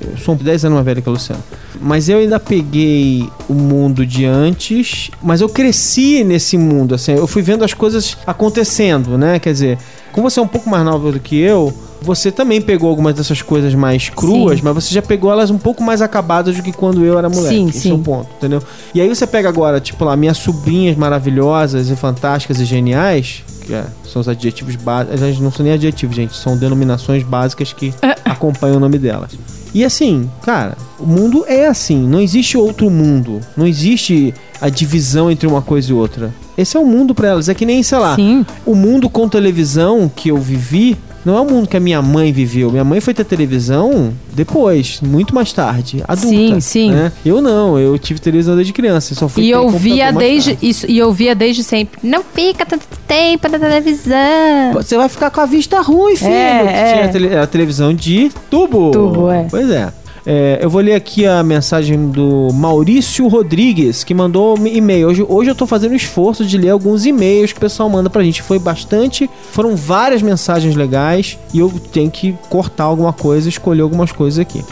eu 0.00 0.16
sou 0.18 0.34
10 0.34 0.64
anos 0.64 0.74
mais 0.74 0.84
velho 0.84 1.02
que 1.02 1.08
a 1.08 1.12
Luciana. 1.12 1.40
Mas 1.80 2.08
eu 2.08 2.18
ainda 2.18 2.40
peguei 2.40 3.28
o 3.48 3.54
mundo 3.54 4.04
de 4.06 4.24
antes, 4.24 5.10
mas 5.22 5.40
eu 5.40 5.48
cresci 5.48 6.24
nesse 6.24 6.56
mundo, 6.56 6.94
assim, 6.94 7.12
eu 7.12 7.26
fui 7.26 7.42
vendo 7.42 7.64
as 7.64 7.74
coisas 7.74 8.16
acontecendo, 8.26 9.18
né? 9.18 9.38
Quer 9.38 9.52
dizer, 9.52 9.78
como 10.10 10.30
você 10.30 10.40
é 10.40 10.42
um 10.42 10.48
pouco 10.48 10.70
mais 10.70 10.84
nova 10.84 11.12
do 11.12 11.20
que 11.20 11.36
eu, 11.36 11.74
você 12.04 12.30
também 12.30 12.60
pegou 12.60 12.88
algumas 12.90 13.14
dessas 13.14 13.40
coisas 13.42 13.74
mais 13.74 14.08
cruas, 14.10 14.58
Sim. 14.58 14.64
mas 14.64 14.74
você 14.74 14.94
já 14.94 15.02
pegou 15.02 15.32
elas 15.32 15.50
um 15.50 15.58
pouco 15.58 15.82
mais 15.82 16.02
acabadas 16.02 16.56
do 16.56 16.62
que 16.62 16.72
quando 16.72 17.04
eu 17.04 17.18
era 17.18 17.28
moleque. 17.28 17.54
Sim, 17.54 17.68
Esse 17.68 17.80
sim. 17.80 17.90
é 17.90 17.94
o 17.94 17.98
ponto, 17.98 18.28
entendeu? 18.36 18.62
E 18.94 19.00
aí 19.00 19.08
você 19.08 19.26
pega 19.26 19.48
agora, 19.48 19.80
tipo 19.80 20.04
lá, 20.04 20.16
minhas 20.16 20.36
sobrinhas 20.36 20.96
maravilhosas 20.96 21.88
e 21.88 21.96
fantásticas 21.96 22.60
e 22.60 22.64
geniais, 22.64 23.42
que 23.64 23.72
é, 23.72 23.84
são 24.06 24.20
os 24.20 24.28
adjetivos 24.28 24.76
básicos, 24.76 25.40
não 25.40 25.50
são 25.50 25.64
nem 25.64 25.72
adjetivos, 25.72 26.14
gente, 26.14 26.36
são 26.36 26.56
denominações 26.56 27.22
básicas 27.22 27.72
que 27.72 27.94
acompanham 28.24 28.76
o 28.76 28.80
nome 28.80 28.98
delas. 28.98 29.32
E 29.72 29.84
assim, 29.84 30.30
cara, 30.42 30.76
o 31.00 31.06
mundo 31.06 31.44
é 31.48 31.66
assim, 31.66 31.98
não 32.06 32.20
existe 32.20 32.56
outro 32.56 32.88
mundo, 32.88 33.40
não 33.56 33.66
existe 33.66 34.32
a 34.60 34.68
divisão 34.68 35.28
entre 35.30 35.48
uma 35.48 35.60
coisa 35.62 35.90
e 35.90 35.94
outra. 35.94 36.32
Esse 36.56 36.76
é 36.76 36.80
o 36.80 36.86
mundo 36.86 37.12
pra 37.12 37.28
elas, 37.28 37.48
é 37.48 37.54
que 37.54 37.66
nem, 37.66 37.82
sei 37.82 37.98
lá, 37.98 38.14
Sim. 38.14 38.46
o 38.64 38.76
mundo 38.76 39.10
com 39.10 39.28
televisão 39.28 40.08
que 40.14 40.28
eu 40.28 40.36
vivi 40.36 40.96
não 41.24 41.36
é 41.36 41.40
o 41.40 41.44
mundo 41.44 41.68
que 41.68 41.76
a 41.76 41.80
minha 41.80 42.00
mãe 42.02 42.32
viveu. 42.32 42.70
Minha 42.70 42.84
mãe 42.84 43.00
foi 43.00 43.14
ter 43.14 43.24
televisão 43.24 44.12
depois, 44.32 45.00
muito 45.00 45.34
mais 45.34 45.52
tarde, 45.52 46.02
adulta. 46.06 46.28
Sim, 46.28 46.60
sim. 46.60 46.90
né? 46.90 47.12
Eu 47.24 47.40
não, 47.40 47.78
eu 47.78 47.98
tive 47.98 48.20
televisão 48.20 48.54
desde 48.54 48.72
criança, 48.72 49.14
só 49.14 49.28
fui 49.28 49.44
E 49.44 49.46
ter 49.48 49.54
eu 49.54 49.68
via 49.70 50.12
desde 50.12 50.58
isso, 50.60 50.86
e 50.90 50.98
eu 50.98 51.12
via 51.12 51.34
desde 51.34 51.62
sempre. 51.62 51.98
Não 52.02 52.22
fica 52.22 52.66
tanto 52.66 52.86
tempo 53.06 53.48
na 53.48 53.58
televisão. 53.58 54.72
Você 54.74 54.96
vai 54.96 55.08
ficar 55.08 55.30
com 55.30 55.40
a 55.40 55.46
vista 55.46 55.80
ruim, 55.80 56.16
filho. 56.16 56.30
É, 56.30 56.66
é. 56.66 56.92
Tinha 56.92 57.04
a, 57.04 57.08
tele- 57.08 57.36
a 57.36 57.46
televisão 57.46 57.94
de 57.94 58.30
tubo. 58.50 58.90
Tubo, 58.90 59.30
é. 59.30 59.46
Pois 59.50 59.70
é. 59.70 59.92
É, 60.26 60.58
eu 60.62 60.70
vou 60.70 60.80
ler 60.80 60.94
aqui 60.94 61.26
a 61.26 61.42
mensagem 61.42 62.08
do 62.08 62.48
Maurício 62.52 63.28
Rodrigues, 63.28 64.02
que 64.02 64.14
mandou 64.14 64.58
um 64.58 64.66
e-mail. 64.66 65.08
Hoje, 65.08 65.26
hoje 65.28 65.50
eu 65.50 65.54
tô 65.54 65.66
fazendo 65.66 65.92
o 65.92 65.96
esforço 65.96 66.46
de 66.46 66.56
ler 66.56 66.70
alguns 66.70 67.04
e-mails 67.04 67.52
que 67.52 67.58
o 67.58 67.60
pessoal 67.60 67.90
manda 67.90 68.08
pra 68.08 68.22
gente. 68.22 68.40
Foi 68.40 68.58
bastante, 68.58 69.28
foram 69.52 69.76
várias 69.76 70.22
mensagens 70.22 70.74
legais 70.74 71.38
e 71.52 71.58
eu 71.58 71.70
tenho 71.92 72.10
que 72.10 72.34
cortar 72.48 72.84
alguma 72.84 73.12
coisa, 73.12 73.48
escolher 73.48 73.82
algumas 73.82 74.12
coisas 74.12 74.38
aqui. 74.38 74.64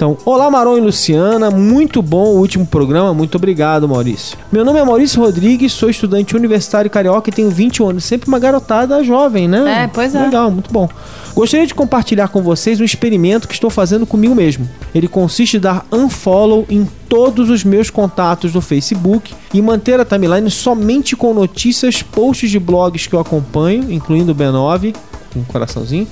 Então, 0.00 0.16
olá 0.24 0.50
Maron 0.50 0.78
e 0.78 0.80
Luciana, 0.80 1.50
muito 1.50 2.00
bom 2.00 2.24
o 2.28 2.38
último 2.38 2.64
programa, 2.64 3.12
muito 3.12 3.34
obrigado 3.34 3.86
Maurício. 3.86 4.38
Meu 4.50 4.64
nome 4.64 4.78
é 4.80 4.82
Maurício 4.82 5.20
Rodrigues, 5.20 5.74
sou 5.74 5.90
estudante 5.90 6.34
universitário 6.34 6.90
carioca 6.90 7.28
e 7.28 7.32
tenho 7.34 7.50
21 7.50 7.90
anos, 7.90 8.04
sempre 8.04 8.26
uma 8.26 8.38
garotada 8.38 9.04
jovem, 9.04 9.46
né? 9.46 9.82
É, 9.82 9.86
pois 9.88 10.14
é. 10.14 10.22
Legal, 10.22 10.50
muito 10.50 10.72
bom. 10.72 10.88
Gostaria 11.34 11.66
de 11.66 11.74
compartilhar 11.74 12.28
com 12.28 12.40
vocês 12.40 12.80
um 12.80 12.84
experimento 12.84 13.46
que 13.46 13.52
estou 13.52 13.68
fazendo 13.68 14.06
comigo 14.06 14.34
mesmo. 14.34 14.66
Ele 14.94 15.06
consiste 15.06 15.58
em 15.58 15.60
dar 15.60 15.84
unfollow 15.92 16.64
em 16.70 16.88
todos 17.06 17.50
os 17.50 17.62
meus 17.62 17.90
contatos 17.90 18.54
do 18.54 18.62
Facebook 18.62 19.34
e 19.52 19.60
manter 19.60 20.00
a 20.00 20.04
timeline 20.06 20.50
somente 20.50 21.14
com 21.14 21.34
notícias, 21.34 22.02
posts 22.02 22.50
de 22.50 22.58
blogs 22.58 23.06
que 23.06 23.14
eu 23.14 23.20
acompanho, 23.20 23.92
incluindo 23.92 24.32
o 24.32 24.34
B9, 24.34 24.96
com 25.30 25.40
um 25.40 25.44
coraçãozinho, 25.44 26.08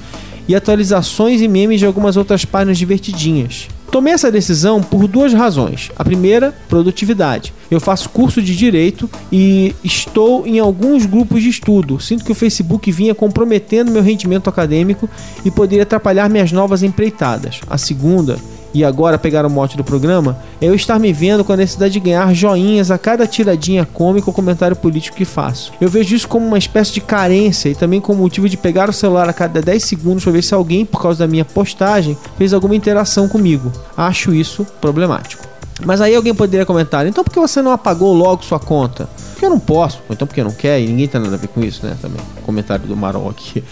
e 0.47 0.55
atualizações 0.55 1.41
e 1.41 1.49
memes 1.49 1.81
de 1.81 1.87
algumas 1.87 2.19
outras 2.19 2.45
páginas 2.45 2.77
divertidinhas. 2.77 3.69
Tomei 3.91 4.13
essa 4.13 4.31
decisão 4.31 4.83
por 4.83 5.09
duas 5.09 5.33
razões. 5.33 5.91
A 5.97 6.05
primeira, 6.05 6.55
produtividade. 6.69 7.55
Eu 7.71 7.81
faço 7.81 8.11
curso 8.11 8.43
de 8.43 8.55
direito 8.55 9.09
e 9.33 9.75
estou 9.83 10.47
em 10.47 10.59
alguns 10.59 11.07
grupos 11.07 11.43
de 11.43 11.49
estudo. 11.49 11.99
Sinto 11.99 12.25
que 12.25 12.33
o 12.33 12.35
Facebook 12.35 12.91
vinha 12.93 13.15
comprometendo 13.15 13.91
meu 13.91 14.03
rendimento 14.03 14.49
acadêmico 14.49 15.09
e 15.45 15.51
poderia 15.51 15.83
atrapalhar 15.83 16.29
minhas 16.29 16.53
novas 16.53 16.83
empreitadas. 16.83 17.61
A 17.69 17.79
segunda, 17.79 18.39
e 18.73 18.85
agora 18.85 19.19
pegar 19.19 19.47
o 19.47 19.51
mote 19.51 19.77
do 19.77 19.85
programa, 19.85 20.39
é 20.61 20.67
eu 20.67 20.75
estar 20.75 20.99
me 20.99 21.13
vendo 21.13 21.45
com 21.45 21.53
a 21.53 21.57
necessidade 21.57 21.93
de 21.93 22.01
ganhar 22.01 22.35
joinhas 22.35 22.91
a 22.91 22.99
cada 22.99 23.27
tiradinha 23.27 23.87
cômica 23.87 24.29
ou 24.29 24.35
comentário 24.35 24.77
político 24.77 25.17
que 25.17 25.25
faço. 25.25 25.73
Eu 25.81 25.89
vejo 25.89 26.15
isso 26.15 26.29
como 26.29 26.47
uma 26.47 26.59
espécie 26.59 26.93
de 26.93 27.01
carência 27.01 27.69
e 27.69 27.75
também 27.75 28.01
como 28.01 28.23
motivo 28.23 28.49
de 28.49 28.57
pegar 28.57 28.89
o 28.89 28.93
celular 28.93 29.29
a 29.29 29.33
cada 29.33 29.61
10 29.61 29.83
segundos 29.83 30.25
para 30.25 30.33
ver 30.33 30.43
se 30.43 30.55
alguém, 30.55 30.85
por 30.85 31.01
causa 31.01 31.21
da 31.21 31.27
minha 31.27 31.45
postagem, 31.45 32.17
fez 32.37 32.53
alguma 32.53 32.77
interação 32.77 33.29
comigo. 33.29 33.73
Acho 33.97 34.35
isso 34.35 34.67
problemático. 34.81 35.47
Mas 35.85 36.01
aí 36.01 36.15
alguém 36.15 36.35
poderia 36.35 36.67
comentar, 36.67 37.07
então 37.07 37.23
por 37.23 37.33
que 37.33 37.39
você 37.39 37.63
não 37.63 37.71
apagou 37.71 38.13
logo 38.13 38.43
sua 38.43 38.59
conta? 38.59 39.09
Porque 39.31 39.47
eu 39.47 39.51
não 39.51 39.61
posso, 39.61 40.01
então 40.11 40.27
porque 40.27 40.43
não 40.43 40.51
quer, 40.51 40.81
e 40.81 40.89
ninguém 40.89 41.07
tem 41.07 41.21
nada 41.21 41.37
a 41.37 41.39
ver 41.39 41.47
com 41.47 41.63
isso, 41.63 41.87
né? 41.87 41.97
Também. 42.03 42.21
Comentário 42.45 42.85
do 42.85 42.97
Marol 42.97 43.31
aqui. 43.31 43.63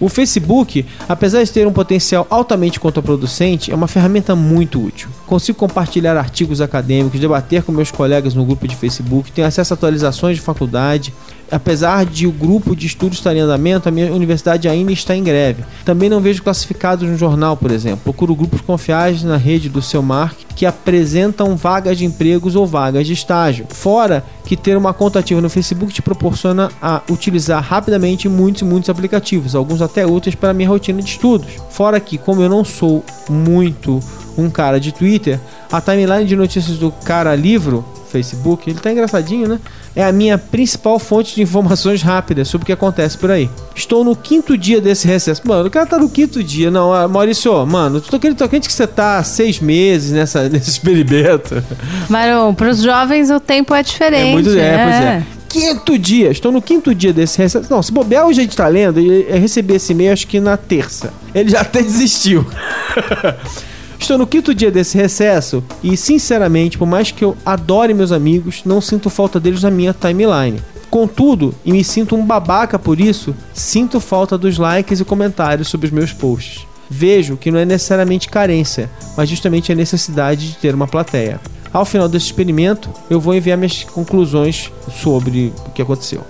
O 0.00 0.08
Facebook, 0.08 0.86
apesar 1.06 1.44
de 1.44 1.52
ter 1.52 1.66
um 1.66 1.72
potencial 1.72 2.26
altamente 2.30 2.80
contraproducente, 2.80 3.70
é 3.70 3.74
uma 3.74 3.86
ferramenta 3.86 4.34
muito 4.34 4.82
útil. 4.82 5.10
Consigo 5.26 5.58
compartilhar 5.58 6.16
artigos 6.16 6.62
acadêmicos, 6.62 7.20
debater 7.20 7.62
com 7.62 7.70
meus 7.70 7.90
colegas 7.90 8.34
no 8.34 8.46
grupo 8.46 8.66
de 8.66 8.74
Facebook, 8.74 9.30
tenho 9.30 9.46
acesso 9.46 9.74
a 9.74 9.76
atualizações 9.76 10.36
de 10.36 10.42
faculdade, 10.42 11.12
apesar 11.50 12.04
de 12.06 12.26
o 12.26 12.32
grupo 12.32 12.74
de 12.76 12.86
estudos 12.86 13.18
estar 13.18 13.34
em 13.34 13.40
andamento, 13.40 13.88
a 13.88 13.92
minha 13.92 14.12
universidade 14.12 14.68
ainda 14.68 14.92
está 14.92 15.16
em 15.16 15.22
greve. 15.22 15.64
Também 15.84 16.08
não 16.08 16.20
vejo 16.20 16.42
classificados 16.42 17.08
no 17.08 17.16
jornal, 17.16 17.56
por 17.56 17.70
exemplo. 17.70 18.00
Procuro 18.04 18.34
grupos 18.34 18.60
confiáveis 18.60 19.22
na 19.22 19.36
rede 19.36 19.68
do 19.68 19.82
seu 19.82 20.02
mark 20.02 20.36
que 20.54 20.66
apresentam 20.66 21.56
vagas 21.56 21.98
de 21.98 22.04
empregos 22.04 22.54
ou 22.54 22.66
vagas 22.66 23.06
de 23.06 23.12
estágio. 23.12 23.66
Fora 23.70 24.24
que 24.44 24.56
ter 24.56 24.76
uma 24.76 24.92
conta 24.92 25.18
ativa 25.20 25.40
no 25.40 25.48
Facebook 25.48 25.92
te 25.92 26.02
proporciona 26.02 26.70
a 26.82 27.00
utilizar 27.10 27.62
rapidamente 27.62 28.28
muitos 28.28 28.62
e 28.62 28.64
muitos 28.64 28.90
aplicativos, 28.90 29.54
alguns 29.54 29.80
até 29.80 30.04
úteis 30.04 30.34
para 30.34 30.52
minha 30.52 30.68
rotina 30.68 31.00
de 31.00 31.10
estudos. 31.10 31.48
Fora 31.70 32.00
que, 32.00 32.18
como 32.18 32.42
eu 32.42 32.48
não 32.48 32.64
sou 32.64 33.04
muito 33.28 34.00
um 34.36 34.50
cara 34.50 34.80
de 34.80 34.92
Twitter, 34.92 35.38
a 35.70 35.80
timeline 35.80 36.24
de 36.24 36.36
notícias 36.36 36.78
do 36.78 36.90
cara 36.90 37.34
livro, 37.34 37.84
Facebook, 38.10 38.68
ele 38.68 38.78
tá 38.78 38.90
engraçadinho, 38.90 39.48
né? 39.48 39.60
é 39.94 40.04
a 40.04 40.12
minha 40.12 40.38
principal 40.38 40.98
fonte 40.98 41.34
de 41.34 41.42
informações 41.42 42.02
rápidas 42.02 42.48
sobre 42.48 42.64
o 42.64 42.66
que 42.66 42.72
acontece 42.72 43.18
por 43.18 43.30
aí. 43.30 43.50
Estou 43.74 44.04
no 44.04 44.14
quinto 44.14 44.56
dia 44.56 44.80
desse 44.80 45.06
recesso. 45.06 45.42
Mano, 45.44 45.66
o 45.66 45.70
cara 45.70 45.86
tá 45.86 45.98
no 45.98 46.08
quinto 46.08 46.42
dia. 46.44 46.70
Não, 46.70 46.92
ah, 46.92 47.08
Maurício, 47.08 47.66
mano, 47.66 48.00
tô 48.00 48.18
querendo, 48.18 48.38
tô 48.38 48.48
querendo 48.48 48.66
que 48.66 48.72
você 48.72 48.86
tá 48.86 49.22
seis 49.24 49.58
meses 49.58 50.12
nessa, 50.12 50.46
nesse 50.48 50.70
experimento. 50.70 51.62
Marão, 52.08 52.54
pros 52.54 52.82
jovens 52.82 53.30
o 53.30 53.40
tempo 53.40 53.74
é 53.74 53.82
diferente. 53.82 54.28
É 54.28 54.32
muito, 54.32 54.50
é, 54.50 54.60
é. 54.60 54.84
pois 54.84 54.94
é 54.94 55.22
quinto 55.50 55.98
dia. 55.98 56.30
Estou 56.30 56.52
no 56.52 56.62
quinto 56.62 56.94
dia 56.94 57.12
desse 57.12 57.36
recesso. 57.36 57.66
Não, 57.68 57.82
se 57.82 57.90
bobear 57.90 58.24
hoje 58.24 58.38
a 58.38 58.44
gente 58.44 58.56
tá 58.56 58.68
lendo, 58.68 59.00
eu 59.00 59.40
recebi 59.40 59.74
esse 59.74 59.92
e-mail 59.92 60.12
acho 60.12 60.24
que 60.28 60.38
na 60.38 60.56
terça. 60.56 61.12
Ele 61.34 61.50
já 61.50 61.62
até 61.62 61.82
desistiu. 61.82 62.46
Estou 64.00 64.16
no 64.18 64.26
quinto 64.26 64.54
dia 64.54 64.70
desse 64.72 64.96
recesso 64.96 65.62
e, 65.82 65.96
sinceramente, 65.96 66.76
por 66.76 66.86
mais 66.86 67.12
que 67.12 67.22
eu 67.22 67.36
adore 67.46 67.94
meus 67.94 68.10
amigos, 68.10 68.62
não 68.64 68.80
sinto 68.80 69.10
falta 69.10 69.38
deles 69.38 69.62
na 69.62 69.70
minha 69.70 69.94
timeline. 69.94 70.60
Contudo, 70.90 71.54
e 71.64 71.70
me 71.70 71.84
sinto 71.84 72.16
um 72.16 72.26
babaca 72.26 72.76
por 72.78 72.98
isso, 72.98 73.36
sinto 73.52 74.00
falta 74.00 74.36
dos 74.36 74.58
likes 74.58 74.98
e 74.98 75.04
comentários 75.04 75.68
sobre 75.68 75.86
os 75.86 75.92
meus 75.92 76.12
posts. 76.12 76.66
Vejo 76.88 77.36
que 77.36 77.52
não 77.52 77.60
é 77.60 77.64
necessariamente 77.64 78.28
carência, 78.28 78.90
mas 79.16 79.28
justamente 79.28 79.70
a 79.70 79.76
necessidade 79.76 80.48
de 80.48 80.56
ter 80.56 80.74
uma 80.74 80.88
plateia. 80.88 81.38
Ao 81.72 81.84
final 81.84 82.08
desse 82.08 82.26
experimento, 82.26 82.90
eu 83.08 83.20
vou 83.20 83.34
enviar 83.34 83.56
minhas 83.56 83.84
conclusões 83.84 84.72
sobre 84.90 85.52
o 85.66 85.70
que 85.70 85.82
aconteceu. 85.82 86.24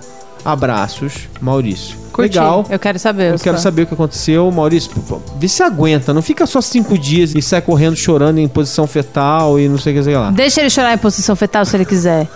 Abraços, 0.44 1.28
Maurício. 1.40 1.97
Curti. 2.12 2.38
Legal. 2.38 2.66
Eu 2.68 2.78
quero 2.78 2.99
saber. 2.99 3.32
Eu 3.32 3.38
quero 3.38 3.59
saber 3.59 3.82
o 3.82 3.87
que 3.87 3.94
aconteceu. 3.94 4.50
Maurício, 4.50 4.90
vê 5.37 5.49
se 5.49 5.62
aguenta. 5.62 6.12
Não 6.12 6.23
fica 6.23 6.47
só 6.47 6.61
cinco 6.61 6.99
dias 6.99 7.35
e 7.35 7.42
sai 7.42 7.62
correndo 7.62 7.97
chorando 7.97 8.38
em 8.38 8.49
posição 8.49 8.87
fetal 8.87 9.59
e 9.59 9.68
não 9.68 9.78
sei 9.78 9.92
o 9.92 9.97
que 9.97 10.02
sei 10.02 10.16
lá. 10.16 10.30
Deixa 10.30 10.61
ele 10.61 10.70
chorar 10.70 10.94
em 10.94 10.99
posição 10.99 11.37
fetal 11.37 11.64
se 11.64 11.76
ele 11.76 11.85
quiser. 11.85 12.28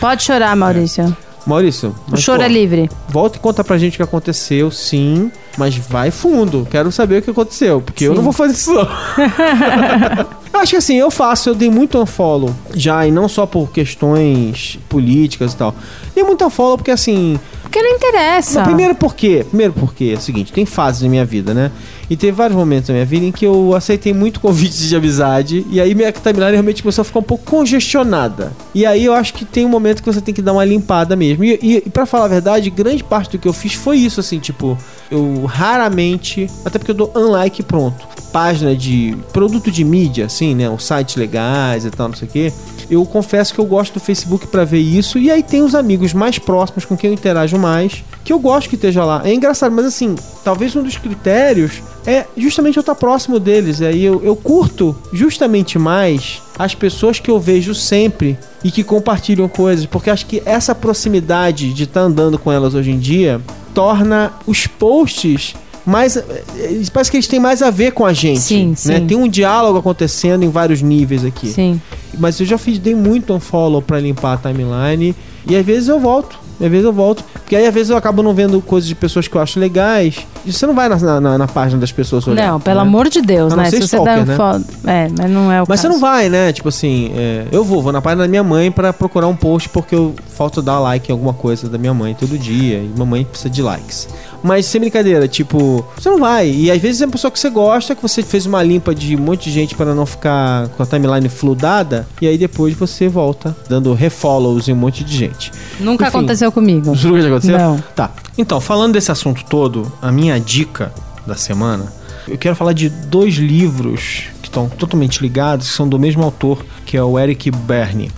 Pode 0.00 0.22
chorar, 0.22 0.54
Maurício. 0.54 1.04
É. 1.04 1.26
Maurício, 1.46 1.94
o 2.10 2.16
choro 2.16 2.40
pô, 2.40 2.44
é 2.44 2.48
livre. 2.48 2.90
Volta 3.08 3.36
e 3.38 3.40
conta 3.40 3.62
pra 3.62 3.78
gente 3.78 3.94
o 3.94 3.96
que 3.98 4.02
aconteceu, 4.02 4.68
sim, 4.68 5.30
mas 5.56 5.76
vai 5.76 6.10
fundo. 6.10 6.66
Quero 6.68 6.90
saber 6.90 7.20
o 7.20 7.22
que 7.22 7.30
aconteceu, 7.30 7.80
porque 7.80 8.04
sim. 8.04 8.10
eu 8.10 8.16
não 8.16 8.22
vou 8.22 8.32
fazer 8.32 8.54
isso. 8.54 8.74
eu 10.56 10.62
acho 10.62 10.70
que 10.70 10.76
assim, 10.76 10.96
eu 10.96 11.10
faço, 11.10 11.50
eu 11.50 11.54
dei 11.54 11.70
muito 11.70 12.00
unfollow 12.00 12.54
já, 12.74 13.06
e 13.06 13.10
não 13.10 13.28
só 13.28 13.46
por 13.46 13.70
questões 13.70 14.78
políticas 14.88 15.52
e 15.52 15.56
tal. 15.56 15.74
Dei 16.14 16.24
muito 16.24 16.44
unfollow 16.44 16.76
porque 16.78 16.90
assim, 16.90 17.38
porque 17.76 17.82
não 17.82 17.90
interessa. 17.90 18.60
Não, 18.60 18.66
primeiro 18.66 18.94
porque, 18.94 19.44
primeiro 19.48 19.72
porque 19.74 20.12
é 20.14 20.18
o 20.18 20.20
seguinte, 20.20 20.52
tem 20.52 20.64
fases 20.64 21.02
na 21.02 21.08
minha 21.08 21.24
vida, 21.24 21.52
né? 21.52 21.70
E 22.08 22.16
teve 22.16 22.32
vários 22.32 22.56
momentos 22.56 22.88
na 22.88 22.94
minha 22.94 23.04
vida 23.04 23.26
em 23.26 23.32
que 23.32 23.44
eu 23.44 23.74
aceitei 23.74 24.14
muito 24.14 24.40
convites 24.40 24.88
de 24.88 24.96
amizade 24.96 25.66
e 25.68 25.80
aí 25.80 25.94
minha 25.94 26.12
timeline 26.12 26.52
realmente 26.52 26.82
começou 26.82 27.02
a 27.02 27.04
ficar 27.04 27.18
um 27.18 27.24
pouco 27.24 27.44
congestionada. 27.44 28.52
E 28.74 28.86
aí 28.86 29.04
eu 29.04 29.12
acho 29.12 29.34
que 29.34 29.44
tem 29.44 29.66
um 29.66 29.68
momento 29.68 30.02
que 30.02 30.10
você 30.10 30.20
tem 30.20 30.32
que 30.32 30.40
dar 30.40 30.52
uma 30.52 30.64
limpada 30.64 31.16
mesmo. 31.16 31.44
E, 31.44 31.58
e, 31.60 31.76
e 31.84 31.90
para 31.90 32.06
falar 32.06 32.26
a 32.26 32.28
verdade, 32.28 32.70
grande 32.70 33.02
parte 33.02 33.32
do 33.32 33.38
que 33.38 33.48
eu 33.48 33.52
fiz 33.52 33.74
foi 33.74 33.98
isso, 33.98 34.20
assim, 34.20 34.38
tipo, 34.38 34.78
eu 35.10 35.44
raramente, 35.44 36.48
até 36.64 36.78
porque 36.78 36.92
eu 36.92 36.94
dou 36.94 37.12
unlike 37.14 37.62
pronto, 37.62 38.06
página 38.32 38.74
de 38.74 39.16
produto 39.32 39.70
de 39.70 39.84
mídia, 39.84 40.26
assim, 40.26 40.54
né? 40.54 40.70
Os 40.70 40.84
sites 40.84 41.16
legais 41.16 41.84
e 41.84 41.90
tal, 41.90 42.08
não 42.08 42.16
sei 42.16 42.28
o 42.28 42.30
quê 42.30 42.52
eu 42.90 43.04
confesso 43.04 43.52
que 43.52 43.60
eu 43.60 43.64
gosto 43.64 43.94
do 43.94 44.00
Facebook 44.00 44.46
para 44.46 44.64
ver 44.64 44.78
isso. 44.78 45.18
E 45.18 45.30
aí 45.30 45.42
tem 45.42 45.62
os 45.62 45.74
amigos 45.74 46.12
mais 46.12 46.38
próximos 46.38 46.84
com 46.84 46.96
quem 46.96 47.10
eu 47.10 47.14
interajo 47.14 47.58
mais, 47.58 48.04
que 48.24 48.32
eu 48.32 48.38
gosto 48.38 48.68
que 48.68 48.74
esteja 48.74 49.04
lá. 49.04 49.22
É 49.24 49.32
engraçado, 49.32 49.72
mas 49.74 49.84
assim, 49.84 50.14
talvez 50.44 50.74
um 50.74 50.82
dos 50.82 50.96
critérios 50.96 51.82
é 52.06 52.24
justamente 52.36 52.76
eu 52.76 52.80
estar 52.80 52.94
próximo 52.94 53.38
deles. 53.38 53.82
Aí 53.82 54.04
eu, 54.04 54.22
eu 54.22 54.36
curto 54.36 54.96
justamente 55.12 55.78
mais 55.78 56.42
as 56.58 56.74
pessoas 56.74 57.18
que 57.18 57.30
eu 57.30 57.38
vejo 57.38 57.74
sempre 57.74 58.38
e 58.64 58.70
que 58.70 58.82
compartilham 58.82 59.48
coisas, 59.48 59.86
porque 59.86 60.10
acho 60.10 60.26
que 60.26 60.42
essa 60.44 60.74
proximidade 60.74 61.72
de 61.72 61.84
estar 61.84 62.00
andando 62.00 62.38
com 62.38 62.50
elas 62.50 62.74
hoje 62.74 62.90
em 62.90 62.98
dia 62.98 63.40
torna 63.74 64.32
os 64.46 64.66
posts 64.66 65.54
mais. 65.86 66.16
Eh, 66.16 66.82
parece 66.92 67.10
que 67.10 67.16
eles 67.16 67.28
têm 67.28 67.38
mais 67.38 67.62
a 67.62 67.70
ver 67.70 67.92
com 67.92 68.04
a 68.04 68.12
gente. 68.12 68.40
Sim, 68.40 68.70
né? 68.70 68.74
sim. 68.76 69.06
Tem 69.06 69.16
um 69.16 69.28
diálogo 69.28 69.78
acontecendo 69.78 70.42
em 70.42 70.50
vários 70.50 70.82
níveis 70.82 71.24
aqui. 71.24 71.46
Sim. 71.46 71.80
Mas 72.18 72.40
eu 72.40 72.46
já 72.46 72.58
fiz, 72.58 72.78
dei 72.78 72.94
muito 72.94 73.32
um 73.32 73.40
follow 73.40 73.82
pra 73.82 74.00
limpar 74.00 74.34
a 74.34 74.36
timeline. 74.36 75.14
E 75.46 75.56
às 75.56 75.64
vezes 75.64 75.88
eu 75.88 76.00
volto. 76.00 76.38
Às 76.60 76.70
vezes 76.70 76.84
eu 76.84 76.92
volto. 76.92 77.24
Porque 77.32 77.54
aí 77.54 77.66
às 77.66 77.74
vezes 77.74 77.90
eu 77.90 77.96
acabo 77.96 78.22
não 78.22 78.34
vendo 78.34 78.60
coisas 78.60 78.88
de 78.88 78.94
pessoas 78.94 79.28
que 79.28 79.36
eu 79.36 79.40
acho 79.40 79.60
legais. 79.60 80.26
Você 80.46 80.66
não 80.66 80.74
vai 80.74 80.88
na, 80.88 81.20
na, 81.20 81.38
na 81.38 81.48
página 81.48 81.80
das 81.80 81.92
pessoas 81.92 82.26
olhar, 82.26 82.50
Não, 82.52 82.60
pelo 82.60 82.76
né? 82.76 82.82
amor 82.82 83.08
de 83.08 83.20
Deus, 83.20 83.54
né? 83.54 83.70
Se 83.70 83.78
você 83.78 83.96
stalker, 83.96 84.22
um 84.22 84.24
né? 84.24 84.64
É, 84.86 85.08
mas 85.16 85.30
não 85.30 85.52
é 85.52 85.62
o 85.62 85.66
Mas 85.68 85.80
caso. 85.80 85.82
você 85.82 85.88
não 85.88 86.00
vai, 86.00 86.28
né? 86.28 86.52
Tipo 86.52 86.68
assim, 86.68 87.12
é, 87.14 87.46
eu 87.50 87.64
vou, 87.64 87.82
vou 87.82 87.92
na 87.92 88.00
página 88.00 88.22
da 88.22 88.28
minha 88.28 88.44
mãe 88.44 88.70
para 88.70 88.92
procurar 88.92 89.26
um 89.26 89.36
post 89.36 89.68
porque 89.68 89.94
eu 89.94 90.14
falta 90.28 90.60
dar 90.60 90.78
like 90.78 91.10
em 91.10 91.12
alguma 91.12 91.32
coisa 91.32 91.68
da 91.68 91.78
minha 91.78 91.94
mãe 91.94 92.14
todo 92.14 92.38
dia. 92.38 92.78
E 92.78 92.92
mamãe 92.96 93.24
precisa 93.24 93.50
de 93.50 93.62
likes. 93.62 94.08
Mas 94.42 94.66
sem 94.66 94.80
brincadeira, 94.80 95.26
tipo, 95.26 95.84
você 95.98 96.08
não 96.08 96.18
vai. 96.18 96.48
E 96.48 96.70
às 96.70 96.80
vezes 96.80 97.00
é 97.00 97.06
uma 97.06 97.12
pessoa 97.12 97.30
que 97.30 97.38
você 97.38 97.50
gosta, 97.50 97.94
que 97.94 98.02
você 98.02 98.22
fez 98.22 98.46
uma 98.46 98.62
limpa 98.62 98.94
de 98.94 99.16
um 99.16 99.20
monte 99.20 99.44
de 99.44 99.52
gente 99.52 99.74
para 99.74 99.94
não 99.94 100.06
ficar 100.06 100.68
com 100.68 100.82
a 100.82 100.86
timeline 100.86 101.28
fludada. 101.28 102.06
E 102.20 102.26
aí 102.28 102.38
depois 102.38 102.74
você 102.74 103.08
volta 103.08 103.56
dando 103.68 103.92
refollows 103.94 104.68
em 104.68 104.72
um 104.72 104.76
monte 104.76 105.02
de 105.02 105.16
gente. 105.16 105.50
Nunca 105.80 106.06
Enfim, 106.06 106.18
aconteceu 106.18 106.52
comigo. 106.52 106.94
Nunca 106.94 107.20
já 107.20 107.28
aconteceu? 107.28 107.58
Não. 107.58 107.82
Tá. 107.94 108.10
Então, 108.38 108.60
falando 108.60 108.92
desse 108.92 109.10
assunto 109.10 109.44
todo, 109.44 109.90
a 110.02 110.12
minha 110.12 110.38
dica 110.38 110.92
da 111.26 111.34
semana, 111.34 111.92
eu 112.28 112.36
quero 112.36 112.54
falar 112.54 112.72
de 112.72 112.88
dois 112.88 113.34
livros 113.34 114.24
que 114.42 114.48
estão 114.48 114.68
totalmente 114.68 115.20
ligados, 115.20 115.68
que 115.68 115.74
são 115.74 115.88
do 115.88 115.98
mesmo 115.98 116.22
autor, 116.22 116.64
que 116.84 116.96
é 116.96 117.02
o 117.02 117.18
Eric 117.18 117.50
Berne. 117.50 118.10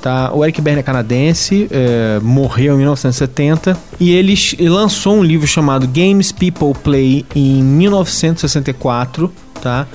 Tá? 0.00 0.32
O 0.32 0.42
Eric 0.42 0.60
Berne 0.60 0.80
é 0.80 0.82
canadense, 0.82 1.68
é, 1.70 2.18
morreu 2.20 2.74
em 2.74 2.78
1970 2.78 3.76
e 4.00 4.10
ele 4.10 4.34
lançou 4.60 5.16
um 5.16 5.22
livro 5.22 5.46
chamado 5.46 5.86
Games 5.86 6.32
People 6.32 6.72
Play 6.82 7.26
em 7.34 7.62
1964, 7.62 9.30
tá? 9.62 9.86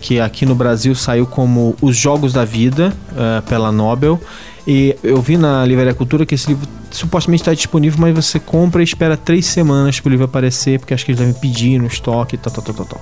que 0.00 0.18
aqui 0.18 0.46
no 0.46 0.54
Brasil 0.54 0.94
saiu 0.94 1.26
como 1.26 1.76
Os 1.82 1.94
Jogos 1.94 2.32
da 2.32 2.44
Vida 2.44 2.92
é, 3.14 3.42
pela 3.42 3.70
Nobel. 3.70 4.18
E 4.72 4.94
eu 5.02 5.20
vi 5.20 5.36
na 5.36 5.66
Livraria 5.66 5.92
Cultura 5.92 6.24
que 6.24 6.36
esse 6.36 6.46
livro 6.46 6.68
supostamente 6.92 7.42
está 7.42 7.52
disponível, 7.52 7.98
mas 8.00 8.14
você 8.14 8.38
compra 8.38 8.80
e 8.80 8.84
espera 8.84 9.16
três 9.16 9.46
semanas 9.46 9.98
para 9.98 10.08
o 10.08 10.12
livro 10.12 10.26
aparecer, 10.26 10.78
porque 10.78 10.94
acho 10.94 11.04
que 11.04 11.10
eles 11.10 11.18
devem 11.18 11.34
pedir 11.34 11.76
no 11.76 11.88
estoque, 11.88 12.36
tal, 12.36 12.52
tal, 12.52 12.62
tal, 12.62 12.74
tal. 12.76 12.86
tal. 12.86 13.00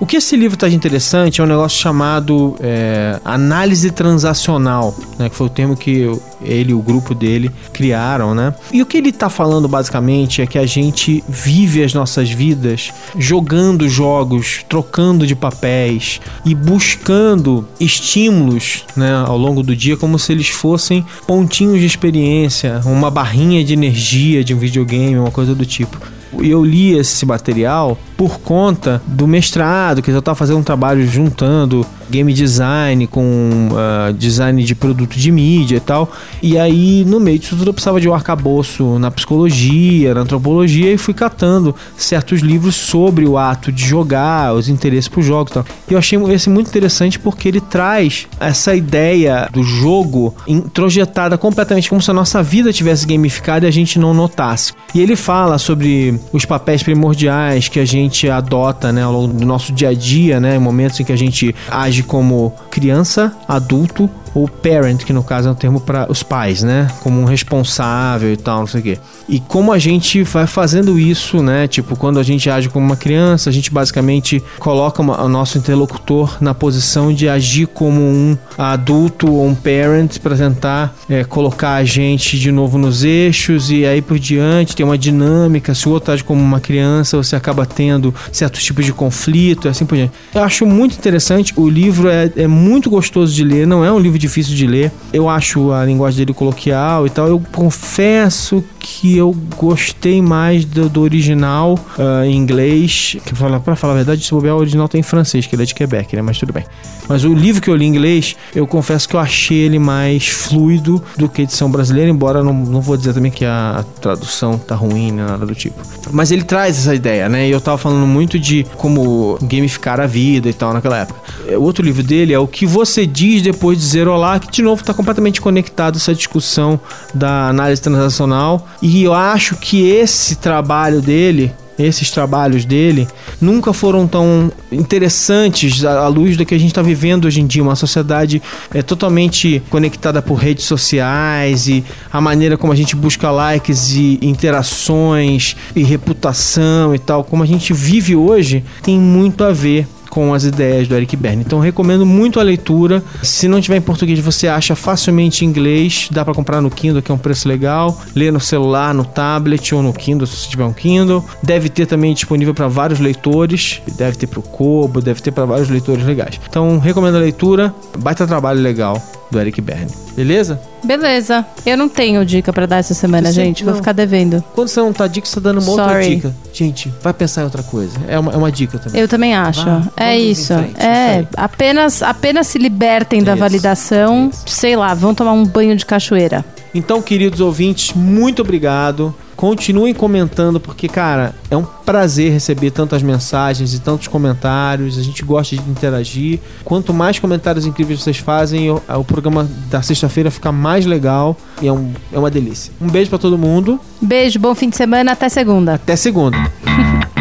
O 0.00 0.06
que 0.06 0.16
esse 0.16 0.36
livro 0.36 0.56
traz 0.56 0.72
de 0.72 0.76
interessante 0.76 1.40
é 1.40 1.44
um 1.44 1.46
negócio 1.46 1.78
chamado 1.80 2.56
é, 2.60 3.20
análise 3.24 3.92
transacional, 3.92 4.94
né, 5.18 5.28
que 5.28 5.36
foi 5.36 5.46
o 5.46 5.50
termo 5.50 5.76
que 5.76 6.10
ele 6.42 6.72
e 6.72 6.74
o 6.74 6.82
grupo 6.82 7.14
dele 7.14 7.50
criaram, 7.72 8.34
né? 8.34 8.52
E 8.72 8.82
o 8.82 8.86
que 8.86 8.96
ele 8.96 9.10
está 9.10 9.30
falando 9.30 9.68
basicamente 9.68 10.42
é 10.42 10.46
que 10.46 10.58
a 10.58 10.66
gente 10.66 11.22
vive 11.28 11.82
as 11.82 11.94
nossas 11.94 12.28
vidas 12.28 12.92
jogando 13.16 13.88
jogos, 13.88 14.64
trocando 14.68 15.26
de 15.26 15.36
papéis 15.36 16.20
e 16.44 16.54
buscando 16.54 17.66
estímulos, 17.78 18.84
né, 18.96 19.24
ao 19.26 19.38
longo 19.38 19.62
do 19.62 19.76
dia 19.76 19.96
como 19.96 20.18
se 20.18 20.32
eles 20.32 20.48
fossem 20.48 21.06
pontinhos 21.26 21.78
de 21.78 21.86
experiência, 21.86 22.80
uma 22.84 23.10
barrinha 23.10 23.64
de 23.64 23.72
energia 23.72 24.42
de 24.42 24.52
um 24.52 24.58
videogame, 24.58 25.16
uma 25.16 25.30
coisa 25.30 25.54
do 25.54 25.64
tipo. 25.64 25.98
Eu 26.38 26.64
li 26.64 26.98
esse 26.98 27.24
material 27.24 27.96
por 28.16 28.40
conta 28.40 29.02
do 29.06 29.26
mestrado, 29.26 30.02
que 30.02 30.10
eu 30.10 30.18
estava 30.18 30.36
fazendo 30.36 30.58
um 30.58 30.62
trabalho 30.62 31.06
juntando 31.06 31.86
game 32.10 32.32
design 32.32 33.06
com 33.06 33.68
uh, 33.72 34.12
design 34.12 34.62
de 34.62 34.74
produto 34.74 35.18
de 35.18 35.30
mídia 35.32 35.76
e 35.76 35.80
tal. 35.80 36.10
E 36.42 36.58
aí, 36.58 37.04
no 37.06 37.18
meio 37.18 37.38
disso 37.38 37.56
tudo, 37.56 37.70
eu 37.70 37.74
precisava 37.74 38.00
de 38.00 38.08
um 38.08 38.14
arcabouço 38.14 38.98
na 38.98 39.10
psicologia, 39.10 40.14
na 40.14 40.20
antropologia, 40.20 40.92
e 40.92 40.98
fui 40.98 41.14
catando 41.14 41.74
certos 41.96 42.40
livros 42.40 42.76
sobre 42.76 43.26
o 43.26 43.38
ato 43.38 43.72
de 43.72 43.84
jogar, 43.84 44.54
os 44.54 44.68
interesses 44.68 45.08
por 45.08 45.22
jogos 45.22 45.50
e 45.50 45.54
tal. 45.54 45.64
E 45.88 45.92
eu 45.92 45.98
achei 45.98 46.18
esse 46.32 46.50
muito 46.50 46.68
interessante 46.68 47.18
porque 47.18 47.48
ele 47.48 47.60
traz 47.60 48.26
essa 48.38 48.74
ideia 48.74 49.48
do 49.52 49.62
jogo 49.62 50.34
introjetada 50.46 51.36
completamente 51.38 51.88
como 51.88 52.02
se 52.02 52.10
a 52.10 52.14
nossa 52.14 52.42
vida 52.42 52.72
tivesse 52.72 53.06
gamificada 53.06 53.66
e 53.66 53.68
a 53.68 53.72
gente 53.72 53.98
não 53.98 54.14
notasse. 54.14 54.72
E 54.94 55.00
ele 55.00 55.16
fala 55.16 55.58
sobre 55.58 56.18
os 56.32 56.44
papéis 56.44 56.82
primordiais 56.82 57.68
que 57.68 57.80
a 57.80 57.84
gente 57.84 58.03
adota 58.30 58.92
né, 58.92 59.02
ao 59.02 59.12
longo 59.12 59.32
do 59.32 59.46
nosso 59.46 59.72
dia 59.72 59.90
a 59.90 59.94
dia, 59.94 60.40
né, 60.40 60.58
momentos 60.58 60.98
em 61.00 61.04
que 61.04 61.12
a 61.12 61.16
gente 61.16 61.54
age 61.70 62.02
como 62.02 62.52
criança, 62.70 63.32
adulto 63.46 64.10
ou 64.34 64.48
parent, 64.48 65.04
que 65.04 65.12
no 65.12 65.22
caso 65.22 65.48
é 65.48 65.52
um 65.52 65.54
termo 65.54 65.80
para 65.80 66.10
os 66.10 66.22
pais, 66.22 66.62
né? 66.62 66.88
Como 67.02 67.20
um 67.20 67.24
responsável 67.24 68.32
e 68.32 68.36
tal, 68.36 68.60
não 68.60 68.66
sei 68.66 68.80
o 68.80 68.82
quê. 68.82 68.98
E 69.28 69.40
como 69.40 69.72
a 69.72 69.78
gente 69.78 70.22
vai 70.22 70.46
fazendo 70.46 70.98
isso, 70.98 71.42
né? 71.42 71.68
Tipo, 71.68 71.96
quando 71.96 72.18
a 72.18 72.22
gente 72.22 72.50
age 72.50 72.68
como 72.68 72.84
uma 72.84 72.96
criança, 72.96 73.48
a 73.48 73.52
gente 73.52 73.70
basicamente 73.70 74.42
coloca 74.58 75.00
uma, 75.00 75.22
o 75.22 75.28
nosso 75.28 75.56
interlocutor 75.56 76.36
na 76.40 76.52
posição 76.52 77.12
de 77.12 77.28
agir 77.28 77.66
como 77.68 78.00
um 78.00 78.36
adulto 78.58 79.30
ou 79.32 79.46
um 79.46 79.54
parent 79.54 80.18
para 80.18 80.36
tentar 80.36 80.94
é, 81.08 81.24
colocar 81.24 81.74
a 81.74 81.84
gente 81.84 82.38
de 82.38 82.50
novo 82.50 82.76
nos 82.76 83.04
eixos 83.04 83.70
e 83.70 83.86
aí 83.86 84.02
por 84.02 84.18
diante 84.18 84.74
tem 84.74 84.84
uma 84.84 84.98
dinâmica. 84.98 85.74
Se 85.74 85.88
o 85.88 85.92
outro 85.92 86.12
age 86.12 86.24
como 86.24 86.42
uma 86.42 86.60
criança, 86.60 87.16
você 87.16 87.36
acaba 87.36 87.64
tendo 87.64 88.14
certos 88.32 88.62
tipos 88.64 88.84
de 88.84 88.92
conflito 88.92 89.68
e 89.68 89.70
assim 89.70 89.86
por 89.86 89.96
diante. 89.96 90.12
Eu 90.34 90.42
acho 90.42 90.66
muito 90.66 90.96
interessante. 90.96 91.52
O 91.56 91.68
livro 91.68 92.08
é, 92.08 92.30
é 92.36 92.46
muito 92.46 92.90
gostoso 92.90 93.32
de 93.32 93.44
ler, 93.44 93.66
não 93.66 93.84
é 93.84 93.92
um 93.92 93.98
livro 93.98 94.18
difícil 94.26 94.54
de 94.54 94.66
ler. 94.66 94.92
Eu 95.12 95.28
acho 95.28 95.72
a 95.72 95.84
linguagem 95.84 96.18
dele 96.18 96.34
coloquial 96.34 97.06
e 97.06 97.10
tal. 97.10 97.28
Eu 97.28 97.40
confesso 97.52 98.64
que 98.78 99.16
eu 99.16 99.34
gostei 99.56 100.20
mais 100.20 100.64
do, 100.64 100.88
do 100.88 101.00
original 101.00 101.78
uh, 101.98 102.24
em 102.24 102.36
inglês. 102.36 103.16
Que 103.24 103.34
fala, 103.34 103.58
pra 103.58 103.74
falar 103.74 103.94
a 103.94 103.96
verdade, 103.96 104.24
se 104.24 104.30
bobear, 104.30 104.54
o 104.54 104.58
original 104.58 104.88
tem 104.88 105.00
em 105.00 105.02
francês, 105.02 105.46
que 105.46 105.54
ele 105.54 105.62
é 105.62 105.66
de 105.66 105.74
Quebec, 105.74 106.14
né? 106.14 106.22
Mas 106.22 106.38
tudo 106.38 106.52
bem. 106.52 106.64
Mas 107.08 107.24
o 107.24 107.34
livro 107.34 107.60
que 107.62 107.68
eu 107.68 107.76
li 107.76 107.86
em 107.86 107.88
inglês, 107.88 108.36
eu 108.54 108.66
confesso 108.66 109.08
que 109.08 109.16
eu 109.16 109.20
achei 109.20 109.58
ele 109.58 109.78
mais 109.78 110.28
fluido 110.28 111.02
do 111.16 111.28
que 111.28 111.42
a 111.42 111.44
edição 111.44 111.70
brasileira, 111.70 112.10
embora 112.10 112.42
não, 112.42 112.52
não 112.52 112.80
vou 112.80 112.96
dizer 112.96 113.14
também 113.14 113.30
que 113.30 113.44
a 113.44 113.84
tradução 114.00 114.58
tá 114.58 114.74
ruim, 114.74 115.12
nem 115.12 115.24
nada 115.24 115.46
do 115.46 115.54
tipo. 115.54 115.76
Mas 116.10 116.30
ele 116.30 116.42
traz 116.42 116.78
essa 116.78 116.94
ideia, 116.94 117.28
né? 117.28 117.48
E 117.48 117.50
eu 117.50 117.60
tava 117.60 117.78
falando 117.78 118.06
muito 118.06 118.38
de 118.38 118.66
como 118.76 119.38
gamificar 119.42 120.00
a 120.00 120.06
vida 120.06 120.48
e 120.48 120.52
tal 120.52 120.72
naquela 120.72 120.98
época. 120.98 121.20
O 121.56 121.62
outro 121.62 121.84
livro 121.84 122.02
dele 122.02 122.32
é 122.32 122.38
O 122.38 122.46
que 122.46 122.66
você 122.66 123.06
diz 123.06 123.42
depois 123.42 123.78
de 123.78 123.84
dizer 123.84 124.08
olá, 124.14 124.38
que 124.38 124.50
de 124.50 124.62
novo 124.62 124.80
está 124.80 124.94
completamente 124.94 125.40
conectado 125.40 125.96
essa 125.96 126.14
discussão 126.14 126.80
da 127.14 127.48
análise 127.48 127.80
transacional. 127.82 128.66
E 128.80 129.02
eu 129.02 129.12
acho 129.12 129.56
que 129.56 129.88
esse 129.88 130.36
trabalho 130.36 131.00
dele 131.00 131.52
esses 131.78 132.10
trabalhos 132.10 132.64
dele 132.64 133.06
nunca 133.40 133.72
foram 133.72 134.06
tão 134.06 134.50
interessantes 134.70 135.84
à 135.84 136.06
luz 136.08 136.36
do 136.36 136.46
que 136.46 136.54
a 136.54 136.58
gente 136.58 136.70
está 136.70 136.82
vivendo 136.82 137.24
hoje 137.24 137.40
em 137.40 137.46
dia, 137.46 137.62
uma 137.62 137.74
sociedade 137.74 138.40
é, 138.72 138.82
totalmente 138.82 139.62
conectada 139.70 140.22
por 140.22 140.34
redes 140.34 140.64
sociais 140.64 141.66
e 141.66 141.84
a 142.12 142.20
maneira 142.20 142.56
como 142.56 142.72
a 142.72 142.76
gente 142.76 142.94
busca 142.94 143.30
likes 143.30 143.92
e 143.94 144.18
interações 144.22 145.56
e 145.74 145.82
reputação 145.82 146.94
e 146.94 146.98
tal, 146.98 147.24
como 147.24 147.42
a 147.42 147.46
gente 147.46 147.72
vive 147.72 148.14
hoje, 148.14 148.64
tem 148.82 148.98
muito 148.98 149.42
a 149.42 149.52
ver 149.52 149.86
com 150.14 150.32
as 150.32 150.44
ideias 150.44 150.86
do 150.86 150.94
Eric 150.94 151.16
Berne. 151.16 151.42
Então 151.44 151.58
recomendo 151.58 152.06
muito 152.06 152.38
a 152.38 152.42
leitura. 152.44 153.02
Se 153.20 153.48
não 153.48 153.60
tiver 153.60 153.78
em 153.78 153.80
português, 153.80 154.20
você 154.20 154.46
acha 154.46 154.76
facilmente 154.76 155.44
em 155.44 155.48
inglês. 155.48 156.08
Dá 156.08 156.24
para 156.24 156.32
comprar 156.32 156.60
no 156.60 156.70
Kindle, 156.70 157.02
que 157.02 157.10
é 157.10 157.14
um 157.14 157.18
preço 157.18 157.48
legal. 157.48 158.00
Ler 158.14 158.32
no 158.32 158.38
celular, 158.38 158.94
no 158.94 159.04
tablet 159.04 159.74
ou 159.74 159.82
no 159.82 159.92
Kindle, 159.92 160.24
se 160.24 160.48
tiver 160.48 160.64
um 160.64 160.72
Kindle. 160.72 161.24
Deve 161.42 161.68
ter 161.68 161.86
também 161.86 162.14
disponível 162.14 162.54
para 162.54 162.68
vários 162.68 163.00
leitores. 163.00 163.82
Deve 163.96 164.16
ter 164.16 164.28
para 164.28 164.38
o 164.38 164.42
Kobo, 164.42 165.00
deve 165.00 165.20
ter 165.20 165.32
para 165.32 165.46
vários 165.46 165.68
leitores 165.68 166.04
legais. 166.04 166.40
Então 166.48 166.78
recomendo 166.78 167.16
a 167.16 167.20
leitura. 167.20 167.74
Baita 167.98 168.24
trabalho 168.24 168.60
legal 168.60 169.02
do 169.34 169.40
Eric 169.40 169.60
Berne. 169.60 169.90
Beleza? 170.14 170.60
Beleza. 170.84 171.44
Eu 171.66 171.76
não 171.76 171.88
tenho 171.88 172.24
dica 172.24 172.52
para 172.52 172.66
dar 172.66 172.76
essa 172.76 172.94
semana, 172.94 173.28
você 173.28 173.32
gente. 173.32 173.64
Não. 173.64 173.72
Vou 173.72 173.80
ficar 173.80 173.92
devendo. 173.92 174.42
Quando 174.54 174.68
você 174.68 174.80
não 174.80 174.92
tá 174.92 175.06
dica, 175.08 175.26
você 175.26 175.34
tá 175.34 175.40
dando 175.40 175.60
uma 175.60 175.74
Sorry. 175.74 175.82
outra 175.82 176.02
dica. 176.02 176.34
Gente, 176.52 176.92
vai 177.02 177.12
pensar 177.12 177.40
em 177.40 177.44
outra 177.44 177.62
coisa. 177.62 177.98
É 178.06 178.18
uma, 178.18 178.32
é 178.32 178.36
uma 178.36 178.52
dica 178.52 178.78
também. 178.78 179.00
Eu 179.00 179.08
também 179.08 179.34
acho. 179.34 179.64
Vá, 179.64 179.82
é 179.96 180.16
isso. 180.16 180.54
Frente, 180.54 180.80
é, 180.80 181.26
apenas, 181.36 182.02
apenas 182.02 182.46
se 182.46 182.58
libertem 182.58 183.18
isso, 183.18 183.26
da 183.26 183.34
validação. 183.34 184.30
Isso. 184.32 184.44
Sei 184.46 184.76
lá, 184.76 184.94
vão 184.94 185.14
tomar 185.14 185.32
um 185.32 185.44
banho 185.44 185.76
de 185.76 185.84
cachoeira. 185.84 186.44
Então, 186.74 187.00
queridos 187.00 187.40
ouvintes, 187.40 187.94
muito 187.94 188.42
obrigado. 188.42 189.14
Continuem 189.36 189.92
comentando, 189.94 190.58
porque, 190.58 190.88
cara, 190.88 191.34
é 191.50 191.56
um 191.56 191.64
prazer 191.64 192.32
receber 192.32 192.70
tantas 192.70 193.02
mensagens 193.02 193.74
e 193.74 193.80
tantos 193.80 194.08
comentários. 194.08 194.98
A 194.98 195.02
gente 195.02 195.24
gosta 195.24 195.56
de 195.56 195.70
interagir. 195.70 196.40
Quanto 196.64 196.92
mais 196.92 197.18
comentários 197.18 197.66
incríveis 197.66 198.00
vocês 198.00 198.18
fazem, 198.18 198.70
o, 198.70 198.82
o 198.88 199.04
programa 199.04 199.48
da 199.70 199.82
sexta-feira 199.82 200.30
fica 200.30 200.50
mais 200.50 200.86
legal 200.86 201.36
e 201.60 201.68
é, 201.68 201.72
um, 201.72 201.92
é 202.12 202.18
uma 202.18 202.30
delícia. 202.30 202.72
Um 202.80 202.88
beijo 202.88 203.10
para 203.10 203.18
todo 203.18 203.38
mundo. 203.38 203.78
Beijo, 204.00 204.38
bom 204.38 204.54
fim 204.54 204.68
de 204.68 204.76
semana, 204.76 205.12
até 205.12 205.28
segunda. 205.28 205.74
Até 205.74 205.96
segunda. 205.96 206.38